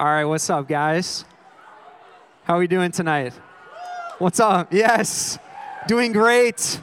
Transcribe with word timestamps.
All 0.00 0.06
right, 0.06 0.24
what's 0.24 0.48
up, 0.48 0.66
guys? 0.66 1.26
How 2.44 2.56
are 2.56 2.58
we 2.58 2.66
doing 2.66 2.90
tonight? 2.90 3.34
What's 4.18 4.40
up? 4.40 4.72
Yes, 4.72 5.38
doing 5.88 6.12
great. 6.12 6.80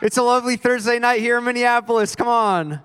It's 0.00 0.18
a 0.18 0.22
lovely 0.22 0.54
Thursday 0.54 1.00
night 1.00 1.18
here 1.18 1.38
in 1.38 1.44
Minneapolis. 1.44 2.14
Come 2.14 2.28
on. 2.28 2.80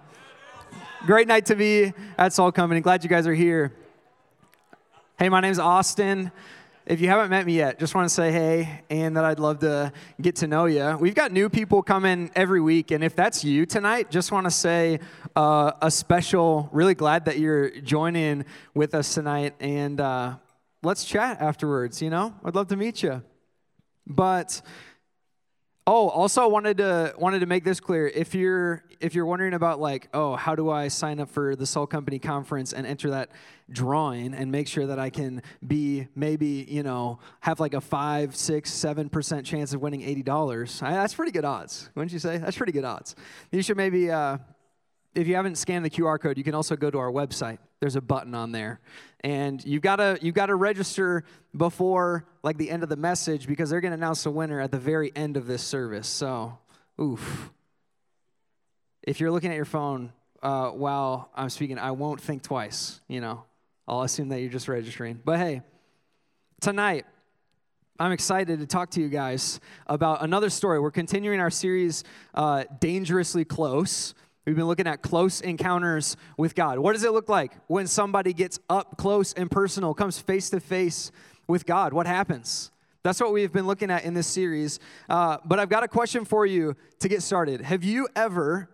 Great 1.05 1.27
night 1.27 1.45
to 1.45 1.55
be 1.55 1.93
at 2.17 2.33
Salt 2.33 2.55
Company. 2.55 2.81
Glad 2.81 3.03
you 3.03 3.11
guys 3.11 3.27
are 3.27 3.33
here. 3.35 3.73
Hey, 5.19 5.29
my 5.29 5.39
name's 5.39 5.59
Austin. 5.59 6.31
If 6.85 7.01
you 7.01 7.07
haven't 7.07 7.31
met 7.31 7.47
me 7.47 7.53
yet, 7.53 7.79
just 7.79 7.95
want 7.95 8.07
to 8.07 8.13
say 8.13 8.31
hey 8.31 8.83
and 8.91 9.17
that 9.17 9.25
I'd 9.25 9.39
love 9.39 9.57
to 9.61 9.91
get 10.21 10.35
to 10.37 10.47
know 10.47 10.65
you. 10.65 10.95
We've 10.99 11.15
got 11.15 11.31
new 11.31 11.49
people 11.49 11.81
coming 11.81 12.29
every 12.35 12.61
week, 12.61 12.91
and 12.91 13.03
if 13.03 13.15
that's 13.15 13.43
you 13.43 13.65
tonight, 13.65 14.11
just 14.11 14.31
want 14.31 14.45
to 14.45 14.51
say 14.51 14.99
uh, 15.35 15.71
a 15.81 15.89
special, 15.89 16.69
really 16.71 16.93
glad 16.93 17.25
that 17.25 17.39
you're 17.39 17.71
joining 17.81 18.45
with 18.75 18.93
us 18.93 19.15
tonight, 19.15 19.55
and 19.59 19.99
uh, 19.99 20.35
let's 20.83 21.05
chat 21.05 21.41
afterwards, 21.41 22.03
you 22.03 22.11
know? 22.11 22.35
I'd 22.43 22.53
love 22.53 22.67
to 22.67 22.75
meet 22.75 23.01
you. 23.01 23.23
But 24.05 24.61
Oh, 25.87 26.09
also 26.09 26.47
wanted 26.47 26.77
to 26.77 27.13
wanted 27.15 27.41
to 27.41 27.45
make 27.45 27.63
this 27.63 27.79
clear. 27.79 28.07
If 28.07 28.33
you're 28.33 28.83
if 28.99 29.13
you're 29.13 29.27
wondering 29.27 29.53
about 29.53 29.79
like, 29.79 30.07
oh, 30.15 30.35
how 30.35 30.55
do 30.55 30.71
I 30.71 30.87
sign 30.87 31.19
up 31.19 31.29
for 31.29 31.55
the 31.55 31.67
Salt 31.67 31.91
Company 31.91 32.17
conference 32.17 32.73
and 32.73 32.87
enter 32.87 33.11
that 33.11 33.29
drawing 33.69 34.33
and 34.33 34.51
make 34.51 34.67
sure 34.67 34.87
that 34.87 34.97
I 34.97 35.11
can 35.11 35.43
be 35.65 36.07
maybe 36.15 36.65
you 36.67 36.81
know 36.81 37.19
have 37.41 37.59
like 37.59 37.75
a 37.75 37.81
five, 37.81 38.35
six, 38.35 38.73
seven 38.73 39.09
percent 39.09 39.45
chance 39.45 39.75
of 39.75 39.81
winning 39.81 40.01
eighty 40.01 40.23
dollars? 40.23 40.79
That's 40.79 41.13
pretty 41.13 41.31
good 41.31 41.45
odds, 41.45 41.91
wouldn't 41.93 42.11
you 42.11 42.19
say? 42.19 42.39
That's 42.39 42.57
pretty 42.57 42.71
good 42.71 42.85
odds. 42.85 43.15
You 43.51 43.61
should 43.61 43.77
maybe 43.77 44.09
uh, 44.09 44.39
if 45.15 45.27
you 45.27 45.35
haven't 45.35 45.55
scanned 45.55 45.85
the 45.85 45.89
QR 45.89 46.19
code, 46.19 46.37
you 46.37 46.43
can 46.43 46.53
also 46.53 46.75
go 46.75 46.91
to 46.91 46.99
our 46.99 47.11
website. 47.11 47.57
There's 47.79 47.95
a 47.95 48.01
button 48.01 48.35
on 48.35 48.51
there. 48.51 48.79
And 49.21 49.63
you've 49.65 49.81
got 49.81 49.95
to 49.95 50.19
you've 50.21 50.35
got 50.35 50.47
to 50.47 50.55
register 50.55 51.23
before 51.55 52.25
like 52.43 52.57
the 52.57 52.69
end 52.69 52.83
of 52.83 52.89
the 52.89 52.95
message 52.97 53.47
because 53.47 53.69
they're 53.69 53.81
going 53.81 53.91
to 53.91 53.97
announce 53.97 54.23
the 54.23 54.31
winner 54.31 54.59
at 54.59 54.71
the 54.71 54.77
very 54.77 55.11
end 55.15 55.37
of 55.37 55.47
this 55.47 55.63
service. 55.63 56.07
So, 56.07 56.57
oof. 57.01 57.49
If 59.01 59.19
you're 59.19 59.31
looking 59.31 59.51
at 59.51 59.55
your 59.55 59.65
phone 59.65 60.11
uh, 60.43 60.69
while 60.69 61.29
I'm 61.35 61.49
speaking, 61.49 61.79
I 61.79 61.91
won't 61.91 62.19
think 62.19 62.43
twice, 62.43 62.99
you 63.07 63.21
know. 63.21 63.43
I'll 63.87 64.01
assume 64.01 64.29
that 64.29 64.41
you're 64.41 64.49
just 64.49 64.67
registering. 64.67 65.21
But 65.23 65.37
hey, 65.37 65.61
tonight 66.59 67.05
I'm 67.97 68.11
excited 68.11 68.59
to 68.59 68.67
talk 68.67 68.89
to 68.91 69.01
you 69.01 69.07
guys 69.07 69.61
about 69.87 70.21
another 70.21 70.49
story. 70.49 70.81
We're 70.81 70.91
continuing 70.91 71.39
our 71.39 71.49
series, 71.49 72.03
uh, 72.33 72.65
Dangerously 72.81 73.45
Close. 73.45 74.13
We've 74.45 74.55
been 74.55 74.67
looking 74.67 74.85
at 74.85 75.01
close 75.01 75.41
encounters 75.41 76.15
with 76.37 76.53
God. 76.53 76.77
What 76.77 76.93
does 76.93 77.03
it 77.03 77.11
look 77.11 77.29
like 77.29 77.53
when 77.67 77.87
somebody 77.87 78.31
gets 78.31 78.59
up 78.69 78.95
close 78.97 79.33
and 79.33 79.49
personal, 79.49 79.93
comes 79.95 80.19
face 80.19 80.51
to 80.51 80.59
face 80.59 81.11
with 81.47 81.65
God? 81.65 81.93
What 81.93 82.05
happens? 82.05 82.71
That's 83.01 83.19
what 83.19 83.33
we've 83.33 83.51
been 83.51 83.65
looking 83.67 83.89
at 83.89 84.03
in 84.03 84.13
this 84.13 84.27
series. 84.27 84.79
Uh, 85.09 85.37
but 85.45 85.59
I've 85.59 85.69
got 85.69 85.83
a 85.83 85.87
question 85.87 86.25
for 86.25 86.45
you 86.45 86.75
to 86.99 87.07
get 87.07 87.23
started. 87.23 87.61
Have 87.61 87.83
you 87.83 88.07
ever 88.15 88.69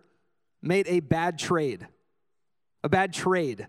made 0.60 0.86
a 0.88 1.00
bad 1.00 1.38
trade? 1.38 1.86
A 2.84 2.88
bad 2.88 3.14
trade. 3.14 3.66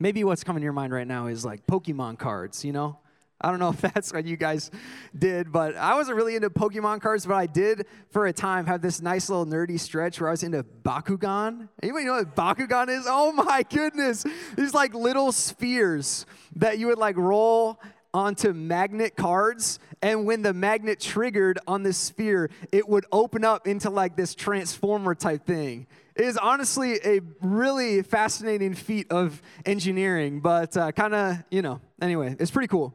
Maybe 0.00 0.24
what's 0.24 0.42
coming 0.42 0.60
to 0.60 0.64
your 0.64 0.72
mind 0.72 0.92
right 0.92 1.06
now 1.06 1.28
is 1.28 1.44
like 1.44 1.66
Pokemon 1.66 2.18
cards, 2.18 2.64
you 2.64 2.72
know? 2.72 2.98
I 3.40 3.50
don't 3.50 3.58
know 3.58 3.68
if 3.70 3.80
that's 3.80 4.12
what 4.12 4.24
you 4.24 4.36
guys 4.36 4.70
did, 5.16 5.52
but 5.52 5.76
I 5.76 5.94
wasn't 5.94 6.16
really 6.16 6.36
into 6.36 6.50
Pokemon 6.50 7.00
cards, 7.00 7.26
but 7.26 7.34
I 7.34 7.46
did 7.46 7.86
for 8.10 8.26
a 8.26 8.32
time 8.32 8.66
have 8.66 8.82
this 8.82 9.02
nice 9.02 9.28
little 9.28 9.46
nerdy 9.46 9.78
stretch 9.78 10.20
where 10.20 10.28
I 10.28 10.32
was 10.32 10.42
into 10.42 10.62
Bakugan. 10.62 11.68
Anybody 11.82 12.06
know 12.06 12.14
what 12.14 12.34
Bakugan 12.34 12.88
is? 12.88 13.04
Oh 13.08 13.32
my 13.32 13.62
goodness. 13.62 14.24
These 14.56 14.74
like 14.74 14.94
little 14.94 15.32
spheres 15.32 16.26
that 16.56 16.78
you 16.78 16.86
would 16.88 16.98
like 16.98 17.16
roll 17.16 17.80
onto 18.14 18.52
magnet 18.52 19.16
cards 19.16 19.80
and 20.00 20.24
when 20.24 20.42
the 20.42 20.54
magnet 20.54 21.00
triggered 21.00 21.58
on 21.66 21.82
this 21.82 21.98
sphere 21.98 22.48
it 22.70 22.88
would 22.88 23.04
open 23.10 23.44
up 23.44 23.66
into 23.66 23.90
like 23.90 24.16
this 24.16 24.36
transformer 24.36 25.16
type 25.16 25.44
thing 25.44 25.84
it 26.14 26.24
is 26.24 26.36
honestly 26.36 27.00
a 27.04 27.20
really 27.42 28.02
fascinating 28.02 28.72
feat 28.72 29.10
of 29.10 29.42
engineering 29.66 30.38
but 30.38 30.76
uh, 30.76 30.92
kind 30.92 31.12
of 31.12 31.42
you 31.50 31.60
know 31.60 31.80
anyway 32.00 32.36
it's 32.38 32.52
pretty 32.52 32.68
cool 32.68 32.94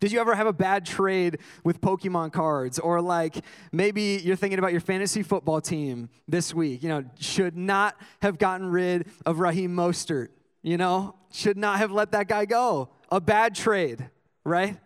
did 0.00 0.10
you 0.10 0.18
ever 0.18 0.34
have 0.34 0.46
a 0.46 0.52
bad 0.52 0.86
trade 0.86 1.38
with 1.62 1.80
Pokemon 1.80 2.32
cards? 2.32 2.78
Or 2.78 3.02
like 3.02 3.36
maybe 3.70 4.20
you're 4.24 4.36
thinking 4.36 4.58
about 4.58 4.72
your 4.72 4.80
fantasy 4.80 5.22
football 5.22 5.60
team 5.60 6.08
this 6.26 6.54
week, 6.54 6.82
you 6.82 6.88
know, 6.88 7.04
should 7.18 7.56
not 7.56 7.96
have 8.22 8.38
gotten 8.38 8.66
rid 8.66 9.08
of 9.26 9.38
Raheem 9.38 9.76
Mostert, 9.76 10.28
you 10.62 10.78
know, 10.78 11.14
should 11.30 11.58
not 11.58 11.78
have 11.78 11.92
let 11.92 12.12
that 12.12 12.28
guy 12.28 12.46
go. 12.46 12.88
A 13.12 13.20
bad 13.20 13.54
trade, 13.54 14.08
right? 14.42 14.78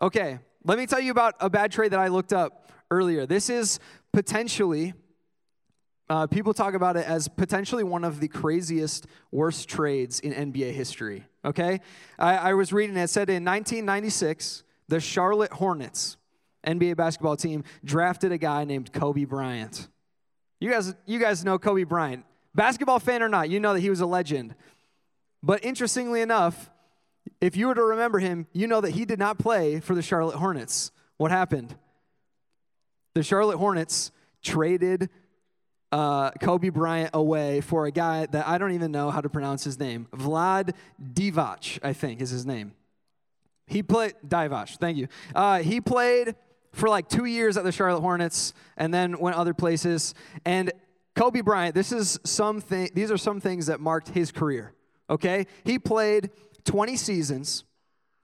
Okay, 0.00 0.38
let 0.64 0.78
me 0.78 0.86
tell 0.86 1.00
you 1.00 1.10
about 1.10 1.34
a 1.40 1.50
bad 1.50 1.72
trade 1.72 1.90
that 1.90 2.00
I 2.00 2.08
looked 2.08 2.32
up 2.32 2.70
earlier. 2.90 3.26
This 3.26 3.50
is 3.50 3.80
potentially, 4.12 4.94
uh, 6.08 6.28
people 6.28 6.54
talk 6.54 6.74
about 6.74 6.96
it 6.96 7.06
as 7.06 7.26
potentially 7.26 7.82
one 7.82 8.04
of 8.04 8.20
the 8.20 8.28
craziest, 8.28 9.06
worst 9.32 9.68
trades 9.68 10.20
in 10.20 10.32
NBA 10.32 10.72
history 10.72 11.24
okay? 11.44 11.80
I, 12.18 12.36
I 12.36 12.54
was 12.54 12.72
reading 12.72 12.96
it 12.96 13.08
said 13.08 13.28
in 13.28 13.44
1996, 13.44 14.62
the 14.88 15.00
Charlotte 15.00 15.52
Hornets, 15.52 16.16
NBA 16.66 16.96
basketball 16.96 17.36
team, 17.36 17.64
drafted 17.84 18.32
a 18.32 18.38
guy 18.38 18.64
named 18.64 18.92
Kobe 18.92 19.24
Bryant. 19.24 19.88
You 20.60 20.70
guys, 20.70 20.94
you 21.06 21.18
guys 21.18 21.44
know 21.44 21.58
Kobe 21.58 21.84
Bryant. 21.84 22.24
Basketball 22.54 22.98
fan 22.98 23.22
or 23.22 23.28
not, 23.28 23.50
you 23.50 23.58
know 23.60 23.72
that 23.74 23.80
he 23.80 23.90
was 23.90 24.00
a 24.00 24.06
legend. 24.06 24.54
But 25.42 25.64
interestingly 25.64 26.20
enough, 26.20 26.70
if 27.40 27.56
you 27.56 27.66
were 27.66 27.74
to 27.74 27.82
remember 27.82 28.18
him, 28.18 28.46
you 28.52 28.66
know 28.66 28.80
that 28.80 28.90
he 28.90 29.04
did 29.04 29.18
not 29.18 29.38
play 29.38 29.80
for 29.80 29.94
the 29.94 30.02
Charlotte 30.02 30.36
Hornets. 30.36 30.92
What 31.16 31.30
happened? 31.30 31.74
The 33.14 33.22
Charlotte 33.22 33.58
Hornets 33.58 34.12
traded 34.42 35.10
uh, 35.92 36.30
Kobe 36.40 36.70
Bryant 36.70 37.10
away 37.12 37.60
for 37.60 37.86
a 37.86 37.90
guy 37.90 38.26
that 38.26 38.48
I 38.48 38.58
don't 38.58 38.72
even 38.72 38.90
know 38.90 39.10
how 39.10 39.20
to 39.20 39.28
pronounce 39.28 39.62
his 39.62 39.78
name. 39.78 40.08
Vlad 40.12 40.74
Divac, 41.00 41.78
I 41.82 41.92
think, 41.92 42.20
is 42.20 42.30
his 42.30 42.46
name. 42.46 42.72
He 43.66 43.82
played 43.82 44.14
Divac. 44.26 44.78
Thank 44.78 44.96
you. 44.96 45.08
Uh, 45.34 45.58
he 45.60 45.80
played 45.80 46.34
for 46.72 46.88
like 46.88 47.08
two 47.08 47.26
years 47.26 47.56
at 47.56 47.64
the 47.64 47.72
Charlotte 47.72 48.00
Hornets, 48.00 48.54
and 48.76 48.92
then 48.92 49.18
went 49.18 49.36
other 49.36 49.54
places. 49.54 50.14
And 50.44 50.72
Kobe 51.14 51.42
Bryant, 51.42 51.74
this 51.74 51.92
is 51.92 52.18
something. 52.24 52.88
These 52.94 53.10
are 53.10 53.18
some 53.18 53.40
things 53.40 53.66
that 53.66 53.80
marked 53.80 54.08
his 54.08 54.32
career. 54.32 54.72
Okay, 55.10 55.46
he 55.64 55.78
played 55.78 56.30
20 56.64 56.96
seasons. 56.96 57.64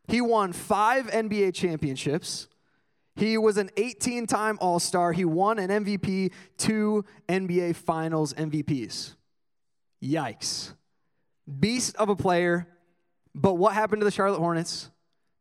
He 0.06 0.22
won 0.22 0.54
five 0.54 1.06
NBA 1.08 1.54
championships. 1.54 2.48
He 3.18 3.36
was 3.36 3.56
an 3.56 3.70
18 3.76 4.28
time 4.28 4.58
All 4.60 4.78
Star. 4.78 5.12
He 5.12 5.24
won 5.24 5.58
an 5.58 5.70
MVP, 5.70 6.30
two 6.56 7.04
NBA 7.28 7.74
Finals 7.74 8.32
MVPs. 8.34 9.16
Yikes. 10.00 10.72
Beast 11.58 11.96
of 11.96 12.10
a 12.10 12.16
player. 12.16 12.68
But 13.34 13.54
what 13.54 13.74
happened 13.74 14.02
to 14.02 14.04
the 14.04 14.12
Charlotte 14.12 14.38
Hornets? 14.38 14.88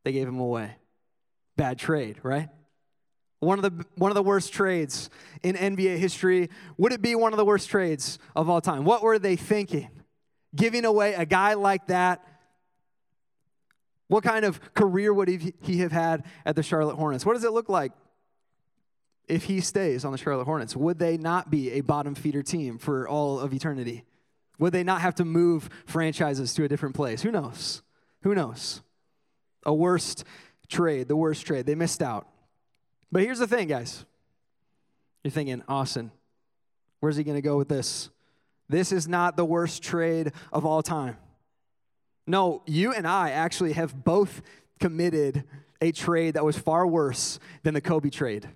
They 0.04 0.12
gave 0.12 0.28
him 0.28 0.40
away. 0.40 0.76
Bad 1.56 1.78
trade, 1.78 2.18
right? 2.24 2.50
One 3.42 3.60
of 3.60 3.64
the 3.64 3.86
one 3.96 4.10
of 4.10 4.16
the 4.16 4.24
worst 4.24 4.54
trades 4.54 5.12
in 5.44 5.56
NBA 5.56 5.98
history. 5.98 6.50
Would 6.78 6.94
it 6.94 7.04
be 7.04 7.14
one 7.14 7.32
of 7.32 7.38
the 7.38 7.46
worst 7.46 7.70
trades 7.70 8.18
of 8.36 8.50
all 8.50 8.60
time? 8.60 8.86
What 8.86 9.04
were 9.04 9.20
they 9.20 9.36
thinking? 9.36 9.90
Giving 10.56 10.84
away 10.84 11.14
a 11.14 11.28
guy 11.28 11.54
like 11.54 11.88
that 11.88 12.26
what 14.07 14.23
kind 14.23 14.45
of 14.45 14.73
career 14.73 15.13
would 15.13 15.28
he 15.28 15.78
have 15.79 15.91
had 15.91 16.25
at 16.45 16.56
the 16.56 16.63
Charlotte 16.63 16.95
Hornets? 16.95 17.25
What 17.25 17.34
does 17.34 17.44
it 17.44 17.51
look 17.51 17.69
like 17.69 17.91
if 19.28 19.44
he 19.44 19.59
stays 19.59 20.06
on 20.06 20.12
the 20.12 20.18
Charlotte 20.18 20.45
Hornets? 20.45 20.75
Would 20.75 21.00
they 21.00 21.18
not 21.18 21.51
be 21.51 21.72
a 21.72 21.81
bottom 21.81 22.16
feeder 22.16 22.41
team 22.41 22.78
for 22.78 23.07
all 23.07 23.40
of 23.40 23.53
eternity? 23.53 24.06
Would 24.59 24.73
they 24.73 24.84
not 24.84 25.01
have 25.01 25.16
to 25.16 25.25
move 25.25 25.69
franchises 25.85 26.54
to 26.56 26.63
a 26.63 26.68
different 26.68 26.95
place? 26.95 27.21
Who 27.21 27.31
knows? 27.31 27.81
Who 28.24 28.33
knows? 28.33 28.81
A 29.65 29.74
worst 29.74 30.24
trade, 30.69 31.07
the 31.07 31.15
worst 31.15 31.45
trade. 31.45 31.65
They 31.65 31.75
missed 31.75 32.01
out. 32.01 32.27
But 33.12 33.24
here's 33.24 33.39
the 33.39 33.48
thing, 33.48 33.68
guys. 33.68 34.06
You're 35.24 35.31
thinking, 35.31 35.62
Austin, 35.68 36.12
where's 37.01 37.18
he 37.18 37.24
going 37.24 37.38
to 37.38 37.42
go 37.42 37.57
with 37.57 37.68
this? 37.68 38.10
This 38.69 38.92
is 38.92 39.07
not 39.07 39.38
the 39.38 39.45
worst 39.45 39.83
trade 39.83 40.31
of 40.51 40.65
all 40.65 40.81
time. 40.81 41.18
No, 42.27 42.62
you 42.65 42.94
and 42.94 43.07
I 43.07 43.31
actually 43.31 43.74
have 43.74 44.03
both 44.03 44.41
committed 44.79 45.45
a 45.81 45.94
trade 45.94 46.33
that 46.33 46.44
was 46.44 46.57
far 46.57 46.85
worse 46.85 47.39
than 47.63 47.74
the 47.74 47.81
Kobe 47.81 48.09
trade. 48.09 48.50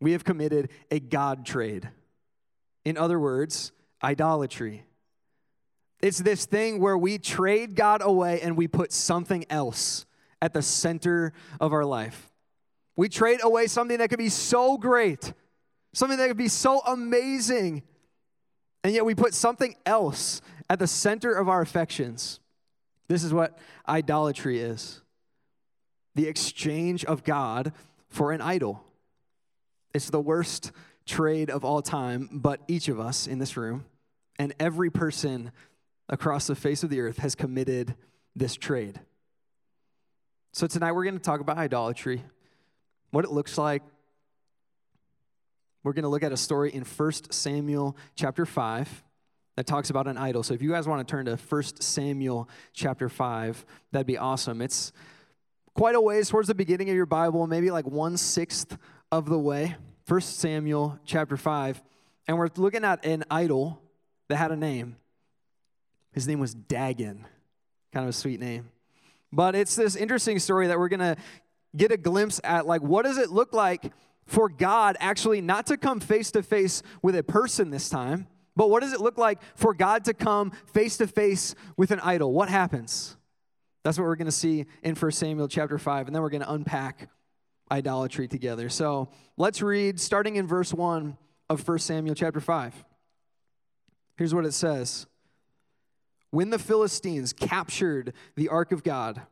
We 0.00 0.12
have 0.12 0.24
committed 0.24 0.70
a 0.90 0.98
God 0.98 1.44
trade. 1.44 1.88
In 2.84 2.96
other 2.96 3.20
words, 3.20 3.70
idolatry. 4.02 4.84
It's 6.00 6.18
this 6.18 6.46
thing 6.46 6.80
where 6.80 6.98
we 6.98 7.18
trade 7.18 7.76
God 7.76 8.00
away 8.02 8.40
and 8.40 8.56
we 8.56 8.66
put 8.66 8.92
something 8.92 9.44
else 9.48 10.06
at 10.40 10.52
the 10.52 10.62
center 10.62 11.32
of 11.60 11.72
our 11.72 11.84
life. 11.84 12.32
We 12.96 13.08
trade 13.08 13.40
away 13.42 13.68
something 13.68 13.98
that 13.98 14.10
could 14.10 14.18
be 14.18 14.28
so 14.28 14.76
great, 14.76 15.32
something 15.92 16.18
that 16.18 16.28
could 16.28 16.36
be 16.36 16.48
so 16.48 16.80
amazing, 16.80 17.82
and 18.82 18.92
yet 18.92 19.04
we 19.04 19.14
put 19.14 19.34
something 19.34 19.76
else 19.86 20.40
at 20.68 20.78
the 20.78 20.88
center 20.88 21.32
of 21.32 21.48
our 21.48 21.60
affections. 21.62 22.40
This 23.08 23.24
is 23.24 23.32
what 23.32 23.58
idolatry 23.88 24.60
is 24.60 25.00
the 26.14 26.28
exchange 26.28 27.04
of 27.06 27.24
God 27.24 27.72
for 28.08 28.32
an 28.32 28.42
idol. 28.42 28.84
It's 29.94 30.10
the 30.10 30.20
worst 30.20 30.72
trade 31.06 31.50
of 31.50 31.64
all 31.64 31.82
time, 31.82 32.28
but 32.32 32.60
each 32.68 32.88
of 32.88 33.00
us 33.00 33.26
in 33.26 33.38
this 33.38 33.56
room 33.56 33.86
and 34.38 34.54
every 34.58 34.90
person 34.90 35.52
across 36.08 36.46
the 36.46 36.54
face 36.54 36.82
of 36.82 36.90
the 36.90 37.00
earth 37.00 37.18
has 37.18 37.34
committed 37.34 37.94
this 38.36 38.56
trade. 38.56 39.00
So 40.52 40.66
tonight 40.66 40.92
we're 40.92 41.04
going 41.04 41.16
to 41.16 41.22
talk 41.22 41.40
about 41.40 41.56
idolatry, 41.56 42.22
what 43.10 43.24
it 43.24 43.30
looks 43.30 43.56
like. 43.56 43.82
We're 45.82 45.94
going 45.94 46.04
to 46.04 46.08
look 46.08 46.22
at 46.22 46.32
a 46.32 46.36
story 46.36 46.70
in 46.72 46.84
1 46.84 47.12
Samuel 47.30 47.96
chapter 48.14 48.44
5 48.44 49.02
that 49.56 49.66
talks 49.66 49.90
about 49.90 50.06
an 50.06 50.16
idol. 50.16 50.42
So 50.42 50.54
if 50.54 50.62
you 50.62 50.70
guys 50.70 50.88
want 50.88 51.06
to 51.06 51.10
turn 51.10 51.26
to 51.26 51.36
1 51.36 51.62
Samuel 51.80 52.48
chapter 52.72 53.08
5, 53.08 53.64
that'd 53.90 54.06
be 54.06 54.18
awesome. 54.18 54.62
It's 54.62 54.92
quite 55.74 55.94
a 55.94 56.00
ways 56.00 56.28
towards 56.28 56.48
the 56.48 56.54
beginning 56.54 56.90
of 56.90 56.96
your 56.96 57.06
Bible, 57.06 57.46
maybe 57.46 57.70
like 57.70 57.86
one 57.86 58.16
sixth 58.16 58.76
of 59.10 59.28
the 59.28 59.38
way. 59.38 59.76
1 60.08 60.20
Samuel 60.20 60.98
chapter 61.04 61.36
5. 61.36 61.82
And 62.28 62.38
we're 62.38 62.48
looking 62.56 62.84
at 62.84 63.04
an 63.04 63.24
idol 63.30 63.80
that 64.28 64.36
had 64.36 64.52
a 64.52 64.56
name. 64.56 64.96
His 66.12 66.26
name 66.26 66.40
was 66.40 66.54
Dagon. 66.54 67.26
Kind 67.92 68.04
of 68.04 68.10
a 68.10 68.12
sweet 68.12 68.40
name. 68.40 68.70
But 69.32 69.54
it's 69.54 69.76
this 69.76 69.96
interesting 69.96 70.38
story 70.38 70.66
that 70.66 70.78
we're 70.78 70.88
going 70.88 71.00
to 71.00 71.16
get 71.74 71.90
a 71.90 71.96
glimpse 71.96 72.40
at 72.44 72.66
like 72.66 72.82
what 72.82 73.04
does 73.04 73.16
it 73.16 73.30
look 73.30 73.54
like 73.54 73.92
for 74.26 74.48
God 74.48 74.96
actually 75.00 75.40
not 75.40 75.66
to 75.66 75.76
come 75.76 76.00
face 76.00 76.30
to 76.32 76.42
face 76.42 76.82
with 77.00 77.16
a 77.16 77.22
person 77.22 77.70
this 77.70 77.88
time, 77.88 78.26
but 78.54 78.68
what 78.68 78.82
does 78.82 78.92
it 78.92 79.00
look 79.00 79.18
like 79.18 79.40
for 79.54 79.74
God 79.74 80.04
to 80.04 80.14
come 80.14 80.50
face 80.72 80.96
to 80.98 81.06
face 81.06 81.54
with 81.76 81.90
an 81.90 82.00
idol? 82.00 82.32
What 82.32 82.48
happens? 82.48 83.16
That's 83.82 83.98
what 83.98 84.04
we're 84.04 84.16
going 84.16 84.26
to 84.26 84.32
see 84.32 84.66
in 84.82 84.94
1 84.94 85.10
Samuel 85.12 85.48
chapter 85.48 85.78
5, 85.78 86.06
and 86.06 86.14
then 86.14 86.22
we're 86.22 86.30
going 86.30 86.42
to 86.42 86.52
unpack 86.52 87.08
idolatry 87.70 88.28
together. 88.28 88.68
So 88.68 89.08
let's 89.36 89.62
read 89.62 89.98
starting 89.98 90.36
in 90.36 90.46
verse 90.46 90.72
1 90.72 91.16
of 91.48 91.66
1 91.66 91.78
Samuel 91.78 92.14
chapter 92.14 92.40
5. 92.40 92.84
Here's 94.16 94.34
what 94.34 94.44
it 94.44 94.52
says 94.52 95.06
When 96.30 96.50
the 96.50 96.58
Philistines 96.58 97.32
captured 97.32 98.12
the 98.36 98.48
ark 98.48 98.72
of 98.72 98.82
God, 98.82 99.22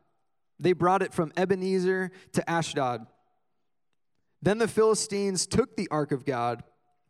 they 0.58 0.72
brought 0.72 1.02
it 1.02 1.12
from 1.12 1.32
Ebenezer 1.36 2.10
to 2.32 2.50
Ashdod. 2.50 3.06
Then 4.42 4.58
the 4.58 4.68
Philistines 4.68 5.46
took 5.46 5.76
the 5.76 5.88
ark 5.90 6.12
of 6.12 6.24
God 6.24 6.62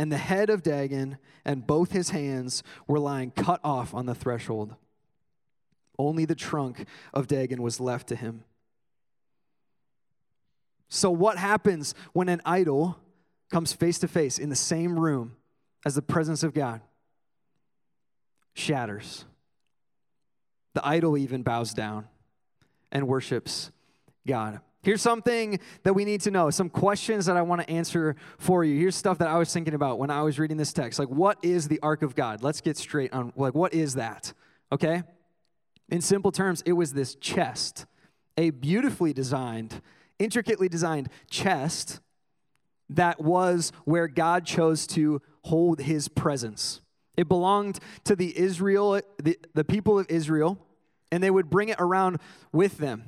And 0.00 0.10
the 0.10 0.16
head 0.16 0.48
of 0.48 0.62
Dagon 0.62 1.18
and 1.44 1.66
both 1.66 1.92
his 1.92 2.08
hands 2.08 2.62
were 2.86 2.98
lying 2.98 3.32
cut 3.32 3.60
off 3.62 3.92
on 3.92 4.06
the 4.06 4.14
threshold. 4.14 4.74
Only 5.98 6.24
the 6.24 6.34
trunk 6.34 6.86
of 7.12 7.26
Dagon 7.26 7.60
was 7.60 7.80
left 7.80 8.08
to 8.08 8.16
him. 8.16 8.44
So, 10.88 11.10
what 11.10 11.36
happens 11.36 11.94
when 12.14 12.30
an 12.30 12.40
idol 12.46 12.96
comes 13.50 13.74
face 13.74 13.98
to 13.98 14.08
face 14.08 14.38
in 14.38 14.48
the 14.48 14.56
same 14.56 14.98
room 14.98 15.36
as 15.84 15.96
the 15.96 16.02
presence 16.02 16.42
of 16.42 16.54
God? 16.54 16.80
Shatters. 18.54 19.26
The 20.72 20.80
idol 20.82 21.18
even 21.18 21.42
bows 21.42 21.74
down 21.74 22.08
and 22.90 23.06
worships 23.06 23.70
God. 24.26 24.60
Here's 24.82 25.02
something 25.02 25.60
that 25.82 25.92
we 25.92 26.04
need 26.04 26.22
to 26.22 26.30
know, 26.30 26.48
some 26.50 26.70
questions 26.70 27.26
that 27.26 27.36
I 27.36 27.42
want 27.42 27.60
to 27.60 27.70
answer 27.70 28.16
for 28.38 28.64
you. 28.64 28.78
Here's 28.78 28.96
stuff 28.96 29.18
that 29.18 29.28
I 29.28 29.36
was 29.36 29.52
thinking 29.52 29.74
about 29.74 29.98
when 29.98 30.10
I 30.10 30.22
was 30.22 30.38
reading 30.38 30.56
this 30.56 30.72
text. 30.72 30.98
Like, 30.98 31.08
what 31.08 31.38
is 31.42 31.68
the 31.68 31.78
ark 31.82 32.02
of 32.02 32.14
God? 32.14 32.42
Let's 32.42 32.62
get 32.62 32.78
straight 32.78 33.12
on, 33.12 33.32
like, 33.36 33.54
what 33.54 33.74
is 33.74 33.94
that? 33.94 34.32
Okay? 34.72 35.02
In 35.90 36.00
simple 36.00 36.32
terms, 36.32 36.62
it 36.64 36.72
was 36.72 36.94
this 36.94 37.14
chest, 37.16 37.84
a 38.38 38.50
beautifully 38.50 39.12
designed, 39.12 39.82
intricately 40.18 40.68
designed 40.68 41.10
chest 41.28 42.00
that 42.88 43.20
was 43.20 43.72
where 43.84 44.08
God 44.08 44.44
chose 44.44 44.86
to 44.88 45.20
hold 45.44 45.80
his 45.80 46.08
presence. 46.08 46.80
It 47.16 47.28
belonged 47.28 47.78
to 48.04 48.16
the 48.16 48.36
Israel, 48.36 49.00
the, 49.22 49.38
the 49.54 49.64
people 49.64 49.98
of 49.98 50.06
Israel, 50.08 50.58
and 51.12 51.22
they 51.22 51.30
would 51.30 51.50
bring 51.50 51.68
it 51.68 51.76
around 51.78 52.18
with 52.52 52.78
them. 52.78 53.04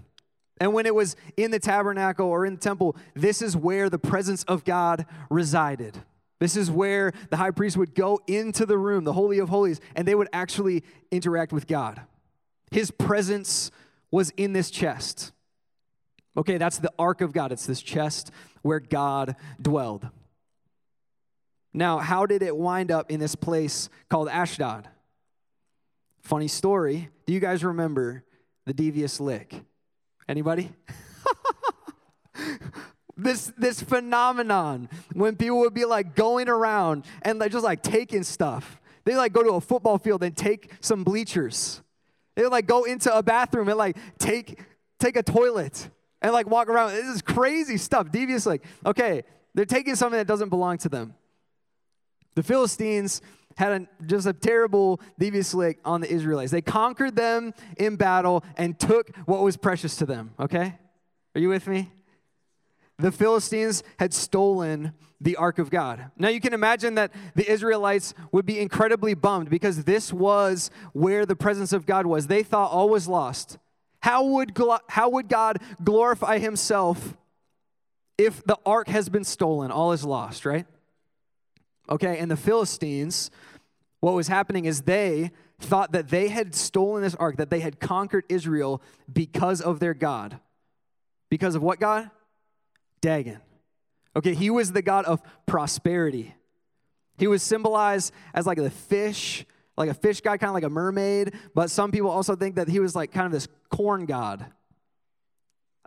And 0.62 0.73
when 0.73 0.87
it 0.87 0.94
was 0.94 1.17
in 1.37 1.50
the 1.50 1.59
tabernacle 1.59 2.29
or 2.29 2.47
in 2.47 2.55
the 2.55 2.61
temple, 2.61 2.94
this 3.14 3.43
is 3.43 3.56
where 3.56 3.91
the 3.91 3.99
presence 3.99 4.44
of 4.44 4.62
God 4.62 5.06
resided. 5.29 6.00
This 6.38 6.56
is 6.56 6.70
where 6.70 7.12
the 7.31 7.37
high 7.37 7.50
priest 7.50 7.76
would 7.76 7.97
go 7.97 8.20
into 8.29 8.64
the 8.64 8.79
room, 8.79 9.03
the 9.03 9.12
Holy 9.12 9.41
of 9.41 9.49
Holies, 9.49 9.81
and 9.97 10.06
they 10.06 10.14
would 10.14 10.29
actually 10.32 10.85
interact 11.11 11.53
with 11.53 11.67
God. 11.67 12.03
His 12.70 12.93
presence 12.93 13.73
was 14.12 14.31
in 14.37 14.53
this 14.53 14.70
chest. 14.70 15.32
Okay, 16.37 16.59
that's 16.59 16.79
the 16.79 16.93
ark 16.97 17.23
of 17.23 17.32
God. 17.32 17.50
It's 17.50 17.67
this 17.67 17.82
chest 17.82 18.31
where 18.62 18.79
God 18.79 19.35
dwelled. 19.61 20.09
Now, 21.75 21.99
how 21.99 22.25
did 22.25 22.41
it 22.41 22.56
wind 22.56 22.93
up 22.93 23.11
in 23.11 23.19
this 23.19 23.35
place 23.35 23.88
called 24.09 24.29
Ashdod? 24.29 24.87
Funny 26.20 26.47
story. 26.47 27.09
Do 27.26 27.32
you 27.32 27.41
guys 27.41 27.64
remember 27.64 28.23
the 28.64 28.73
devious 28.73 29.19
lick? 29.19 29.64
Anybody? 30.28 30.70
this 33.16 33.52
this 33.58 33.82
phenomenon 33.82 34.88
when 35.12 35.36
people 35.36 35.60
would 35.60 35.74
be 35.74 35.84
like 35.84 36.14
going 36.14 36.48
around 36.48 37.04
and 37.22 37.38
like 37.38 37.52
just 37.52 37.64
like 37.64 37.82
taking 37.82 38.22
stuff. 38.22 38.80
They 39.04 39.16
like 39.16 39.32
go 39.32 39.42
to 39.42 39.50
a 39.50 39.60
football 39.60 39.98
field 39.98 40.22
and 40.22 40.36
take 40.36 40.70
some 40.80 41.04
bleachers. 41.04 41.82
They 42.34 42.46
like 42.46 42.66
go 42.66 42.84
into 42.84 43.14
a 43.14 43.22
bathroom 43.22 43.69
and 43.69 43.76
like 43.76 43.96
take 44.19 44.58
take 44.98 45.16
a 45.16 45.23
toilet 45.23 45.88
and 46.20 46.32
like 46.32 46.47
walk 46.47 46.68
around. 46.68 46.92
This 46.92 47.06
is 47.06 47.23
crazy 47.23 47.76
stuff. 47.76 48.11
Devious 48.11 48.47
lick, 48.47 48.62
okay, 48.87 49.25
they're 49.54 49.64
taking 49.64 49.97
something 49.97 50.18
that 50.18 50.26
doesn't 50.26 50.49
belong 50.49 50.78
to 50.78 50.88
them. 50.88 51.14
The 52.35 52.42
Philistines 52.42 53.20
had 53.56 53.73
a, 53.73 54.04
just 54.06 54.26
a 54.26 54.32
terrible 54.32 55.00
devious 55.18 55.54
lick 55.54 55.78
on 55.85 56.00
the 56.00 56.11
Israelites. 56.11 56.52
They 56.52 56.62
conquered 56.62 57.16
them 57.16 57.54
in 57.76 57.97
battle 57.97 58.44
and 58.56 58.78
took 58.78 59.14
what 59.26 59.42
was 59.42 59.56
precious 59.56 59.97
to 59.97 60.06
them, 60.06 60.32
okay? 60.38 60.78
Are 61.35 61.40
you 61.40 61.49
with 61.49 61.66
me? 61.66 61.90
The 62.99 63.12
Philistines 63.12 63.82
had 63.99 64.14
stolen 64.14 64.92
the 65.21 65.37
ark 65.37 65.59
of 65.59 65.71
God. 65.71 66.11
Now 66.16 66.28
you 66.28 66.40
can 66.40 66.52
imagine 66.52 66.97
that 66.97 67.12
the 67.35 67.50
Israelites 67.50 68.12
would 68.32 68.44
be 68.44 68.61
incredibly 68.61 69.14
bummed 69.14 69.50
because 69.50 69.85
this 69.85 70.12
was 70.12 70.71
where 70.92 71.25
the 71.25 71.37
presence 71.37 71.73
of 71.73 71.87
God 71.87 72.06
was. 72.06 72.26
They 72.26 72.42
thought 72.42 72.71
all 72.71 72.88
was 72.88 73.09
lost. 73.09 73.59
How 74.00 74.25
would, 74.25 74.59
how 74.88 75.11
would 75.11 75.28
God 75.28 75.59
glorify 75.82 76.38
himself 76.38 77.16
if 78.18 78.44
the 78.44 78.59
ark 78.66 78.88
has 78.88 79.09
been 79.09 79.25
stolen? 79.25 79.71
All 79.71 79.92
is 79.92 80.04
lost, 80.04 80.44
right? 80.44 80.66
Okay, 81.88 82.18
and 82.18 82.30
the 82.30 82.36
Philistines, 82.36 83.30
what 84.00 84.14
was 84.14 84.28
happening 84.28 84.64
is 84.64 84.82
they 84.82 85.30
thought 85.58 85.92
that 85.92 86.08
they 86.08 86.28
had 86.28 86.54
stolen 86.54 87.02
this 87.02 87.14
ark, 87.14 87.36
that 87.36 87.50
they 87.50 87.60
had 87.60 87.80
conquered 87.80 88.24
Israel 88.28 88.82
because 89.12 89.60
of 89.60 89.80
their 89.80 89.94
God. 89.94 90.38
Because 91.28 91.54
of 91.54 91.62
what 91.62 91.80
God? 91.80 92.10
Dagon. 93.00 93.40
Okay, 94.14 94.34
he 94.34 94.50
was 94.50 94.72
the 94.72 94.82
God 94.82 95.04
of 95.06 95.22
prosperity. 95.46 96.34
He 97.18 97.26
was 97.26 97.42
symbolized 97.42 98.12
as 98.34 98.46
like 98.46 98.58
the 98.58 98.70
fish, 98.70 99.46
like 99.76 99.88
a 99.88 99.94
fish 99.94 100.20
god, 100.20 100.40
kind 100.40 100.48
of 100.48 100.54
like 100.54 100.64
a 100.64 100.70
mermaid, 100.70 101.34
but 101.54 101.70
some 101.70 101.90
people 101.90 102.10
also 102.10 102.36
think 102.36 102.56
that 102.56 102.68
he 102.68 102.80
was 102.80 102.94
like 102.94 103.12
kind 103.12 103.26
of 103.26 103.32
this 103.32 103.48
corn 103.70 104.06
god. 104.06 104.46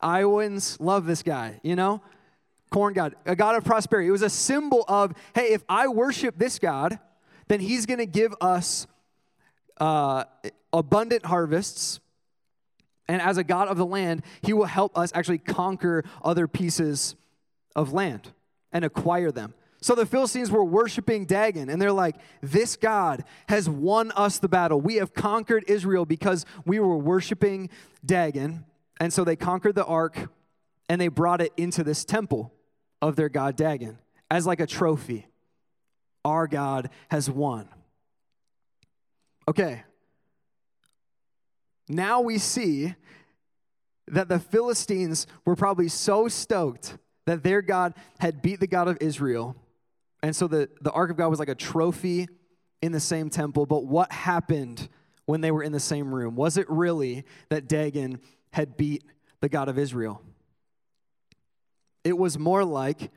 Iowans 0.02 0.80
love 0.80 1.06
this 1.06 1.24
guy, 1.24 1.60
you 1.64 1.76
know? 1.76 2.02
Corn 2.76 2.94
god, 2.94 3.16
a 3.26 3.38
god 3.38 3.56
of 3.56 3.64
prosperity. 3.64 4.10
It 4.10 4.12
was 4.12 4.22
a 4.22 4.30
symbol 4.30 4.84
of, 4.90 5.14
hey, 5.34 5.54
if 5.54 5.64
I 5.70 5.88
worship 5.88 6.38
this 6.38 6.60
God, 6.60 7.00
then 7.48 7.62
he's 7.62 7.86
going 7.86 8.00
to 8.00 8.06
give 8.06 8.36
us 8.42 8.86
uh, 9.78 10.26
abundant 10.74 11.26
harvests. 11.26 12.02
And 13.08 13.22
as 13.22 13.38
a 13.38 13.46
God 13.46 13.70
of 13.70 13.78
the 13.78 13.86
land, 13.86 14.24
he 14.42 14.52
will 14.52 14.66
help 14.66 14.98
us 14.98 15.14
actually 15.16 15.38
conquer 15.38 16.04
other 16.22 16.50
pieces 16.50 17.16
of 17.78 17.94
land 17.94 18.34
and 18.74 18.84
acquire 18.84 19.32
them. 19.32 19.54
So 19.80 19.96
the 19.96 20.06
Philistines 20.06 20.52
were 20.52 20.66
worshiping 20.66 21.26
Dagon, 21.26 21.70
and 21.70 21.82
they're 21.82 21.94
like, 21.94 22.18
This 22.42 22.76
God 22.76 23.24
has 23.48 23.70
won 23.70 24.12
us 24.18 24.40
the 24.40 24.50
battle. 24.50 24.82
We 24.82 24.96
have 24.96 25.14
conquered 25.14 25.64
Israel 25.70 26.06
because 26.06 26.46
we 26.66 26.82
were 26.82 26.98
worshiping 26.98 27.70
Dagon. 28.06 28.66
And 29.00 29.14
so 29.14 29.24
they 29.24 29.38
conquered 29.38 29.76
the 29.76 29.86
ark 29.86 30.30
and 30.90 31.00
they 31.00 31.08
brought 31.08 31.40
it 31.40 31.54
into 31.56 31.82
this 31.82 32.04
temple 32.04 32.52
of 33.06 33.16
their 33.16 33.30
god 33.30 33.56
Dagon 33.56 34.00
as 34.32 34.48
like 34.48 34.60
a 34.60 34.66
trophy. 34.66 35.28
Our 36.24 36.48
God 36.48 36.90
has 37.12 37.30
won. 37.30 37.70
Okay. 39.48 39.84
Now 41.88 42.22
we 42.22 42.40
see 42.40 42.96
that 44.08 44.28
the 44.28 44.40
Philistines 44.40 45.28
were 45.46 45.56
probably 45.56 45.88
so 45.88 46.28
stoked 46.28 46.98
that 47.26 47.44
their 47.44 47.62
God 47.62 47.94
had 48.20 48.42
beat 48.42 48.60
the 48.60 48.66
God 48.66 48.88
of 48.88 48.98
Israel. 49.02 49.56
And 50.24 50.36
so 50.36 50.48
the, 50.48 50.68
the 50.82 50.92
Ark 50.92 51.12
of 51.12 51.18
God 51.18 51.28
was 51.28 51.38
like 51.38 51.50
a 51.50 51.56
trophy 51.56 52.28
in 52.82 52.92
the 52.92 53.00
same 53.00 53.30
temple. 53.30 53.68
But 53.68 53.86
what 53.86 54.12
happened 54.12 54.90
when 55.26 55.42
they 55.42 55.52
were 55.52 55.62
in 55.62 55.72
the 55.72 55.80
same 55.80 56.14
room? 56.14 56.36
Was 56.36 56.58
it 56.58 56.68
really 56.70 57.24
that 57.50 57.68
Dagon 57.68 58.20
had 58.52 58.78
beat 58.78 59.04
the 59.42 59.50
God 59.50 59.70
of 59.70 59.78
Israel? 59.78 60.24
It 62.06 62.18
was 62.18 62.40
more 62.40 62.64
like 62.64 63.12